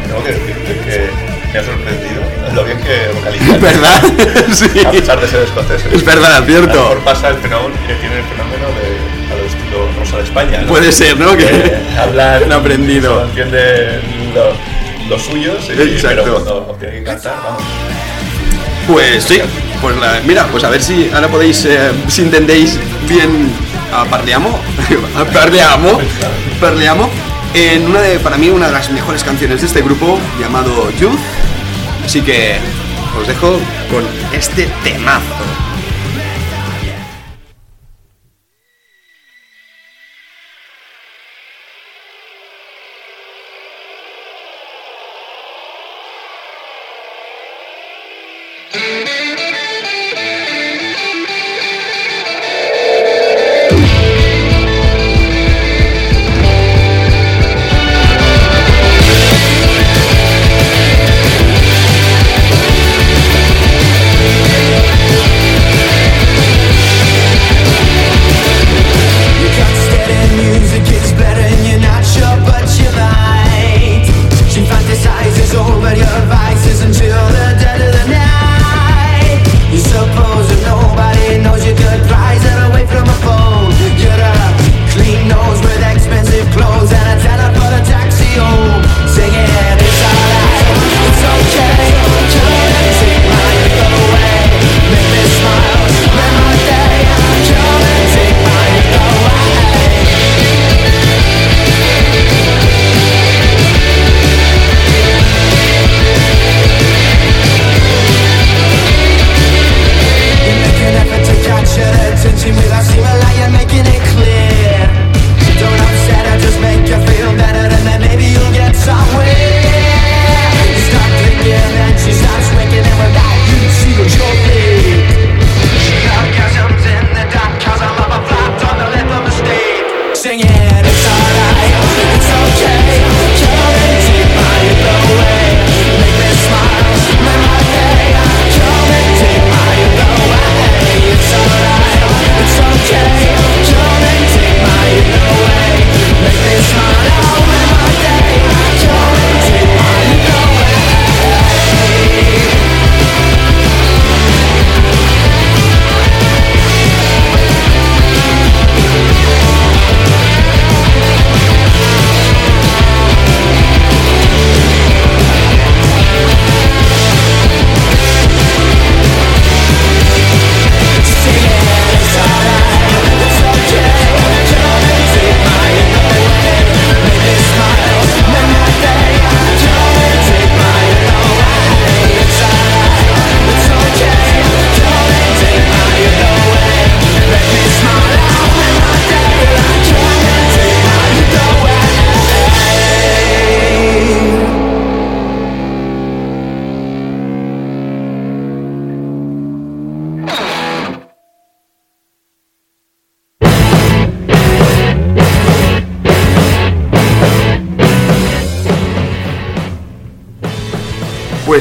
tengo 0.08 0.24
que 0.24 0.32
decirte 0.32 0.80
que 0.86 1.10
me 1.54 1.60
ha 1.60 1.64
sorprendido 1.64 2.22
lo 2.56 2.64
bien 2.64 2.78
que 2.80 3.08
vocalizan. 3.14 3.62
¿Verdad? 3.68 4.02
sí. 4.54 4.70
A 4.86 4.92
pesar 4.92 5.20
de 5.20 5.28
ser 5.28 5.42
escoceses. 5.44 5.92
Es 5.94 6.06
verdad, 6.06 6.36
A 6.38 6.40
lo 6.40 6.46
cierto. 6.46 6.74
mejor 6.74 7.00
pasa 7.00 7.30
el 7.30 7.36
fenómeno 7.38 7.76
que 7.86 7.96
tiene 7.96 8.16
el 8.20 8.24
fenómeno 8.26 8.68
de 8.80 9.34
a 9.34 9.38
lo 9.38 9.44
estilo 9.46 9.90
Rosa 10.00 10.18
de 10.18 10.24
España. 10.24 10.62
¿no? 10.62 10.68
Puede 10.68 10.92
ser, 10.94 11.18
¿no? 11.20 11.36
Que 11.36 11.44
Eh, 11.44 11.78
hablan, 12.00 12.44
han 12.44 12.52
aprendido. 12.54 13.24
entienden 13.26 14.02
lo, 14.34 15.10
lo 15.10 15.20
suyo, 15.20 15.54
sí, 15.66 15.74
Exacto. 15.74 16.22
pero 16.24 16.34
cuando 16.36 16.78
tienen 16.80 17.00
que 17.00 17.04
cantar, 17.12 17.36
vamos. 17.44 17.64
Pues 18.88 19.24
sí, 19.26 19.40
pues 19.82 19.98
la- 19.98 20.22
mira, 20.26 20.48
pues 20.48 20.64
a 20.64 20.70
ver 20.70 20.82
si 20.82 21.10
ahora 21.14 21.28
podéis, 21.28 21.66
eh, 21.66 21.92
si 22.08 22.22
entendéis 22.22 22.80
bien 23.08 23.52
a 23.94 24.06
Parliamo, 24.06 24.60
a 25.18 25.26
Parliamo, 25.26 26.00
Parliamo, 26.62 27.10
en 27.54 27.86
una 27.88 28.02
de, 28.02 28.20
para 28.20 28.38
mí, 28.38 28.50
una 28.50 28.68
de 28.68 28.74
las 28.74 28.90
mejores 28.92 29.24
canciones 29.24 29.62
de 29.62 29.68
este 29.68 29.82
grupo 29.82 30.20
llamado 30.40 30.90
Youth. 30.92 31.20
Así 32.06 32.22
que 32.22 32.58
os 33.20 33.28
dejo 33.28 33.60
con 33.92 34.06
este 34.32 34.68
temazo. 34.84 35.24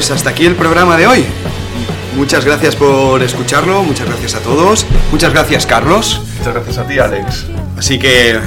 Pues 0.07 0.19
hasta 0.19 0.29
aquí 0.29 0.45
el 0.45 0.55
programa 0.55 0.95
de 0.95 1.05
hoy. 1.05 1.25
Muchas 2.15 2.45
gracias 2.45 2.77
por 2.77 3.21
escucharlo, 3.21 3.83
muchas 3.83 4.07
gracias 4.07 4.35
a 4.35 4.39
todos, 4.39 4.85
muchas 5.11 5.33
gracias 5.33 5.65
Carlos. 5.65 6.21
Muchas 6.37 6.53
gracias 6.53 6.77
a 6.77 6.87
ti, 6.87 6.97
Alex. 6.97 7.47
Así 7.77 7.99
que 7.99 8.39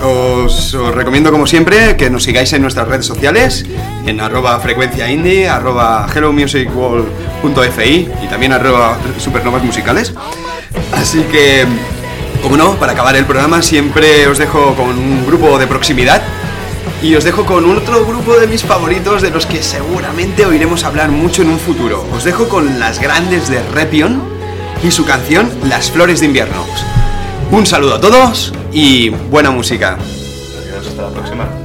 os, 0.00 0.74
os 0.74 0.94
recomiendo 0.94 1.32
como 1.32 1.48
siempre 1.48 1.96
que 1.96 2.08
nos 2.08 2.22
sigáis 2.22 2.52
en 2.52 2.62
nuestras 2.62 2.86
redes 2.86 3.04
sociales, 3.04 3.66
en 4.06 4.20
arroba 4.20 4.60
frecuencia 4.60 5.10
indie, 5.10 5.48
arroba 5.48 6.06
hellomusicworld.fi 6.14 8.08
y 8.22 8.26
también 8.28 8.52
arroba 8.52 8.96
supernovas 9.18 9.64
musicales. 9.64 10.14
Así 10.92 11.22
que, 11.22 11.66
como 12.42 12.56
no, 12.56 12.76
para 12.76 12.92
acabar 12.92 13.16
el 13.16 13.24
programa 13.24 13.60
siempre 13.60 14.28
os 14.28 14.38
dejo 14.38 14.76
con 14.76 14.90
un 14.90 15.26
grupo 15.26 15.58
de 15.58 15.66
proximidad 15.66 16.22
y 17.02 17.16
os 17.16 17.24
dejo 17.24 17.44
con 17.44 17.68
otro 17.76 18.06
grupo 18.06 18.36
de 18.36 18.46
mis 18.46 18.62
favoritos 18.62 19.22
de 19.22 19.30
los 19.30 19.44
que 19.44 19.62
seguramente 19.62 20.46
oiremos 20.46 20.84
hablar 20.84 21.10
mucho 21.10 21.42
en 21.42 21.48
un 21.48 21.58
futuro. 21.58 22.06
Os 22.14 22.24
dejo 22.24 22.48
con 22.48 22.78
las 22.78 23.00
grandes 23.00 23.48
de 23.48 23.60
Repion 23.70 24.22
y 24.84 24.90
su 24.92 25.04
canción 25.04 25.50
Las 25.68 25.90
Flores 25.90 26.20
de 26.20 26.26
Invierno. 26.26 26.64
Un 27.50 27.66
saludo 27.66 27.96
a 27.96 28.00
todos 28.00 28.54
y 28.72 29.08
buena 29.08 29.50
música. 29.50 29.98
Hasta 30.78 31.02
la 31.02 31.10
próxima. 31.10 31.61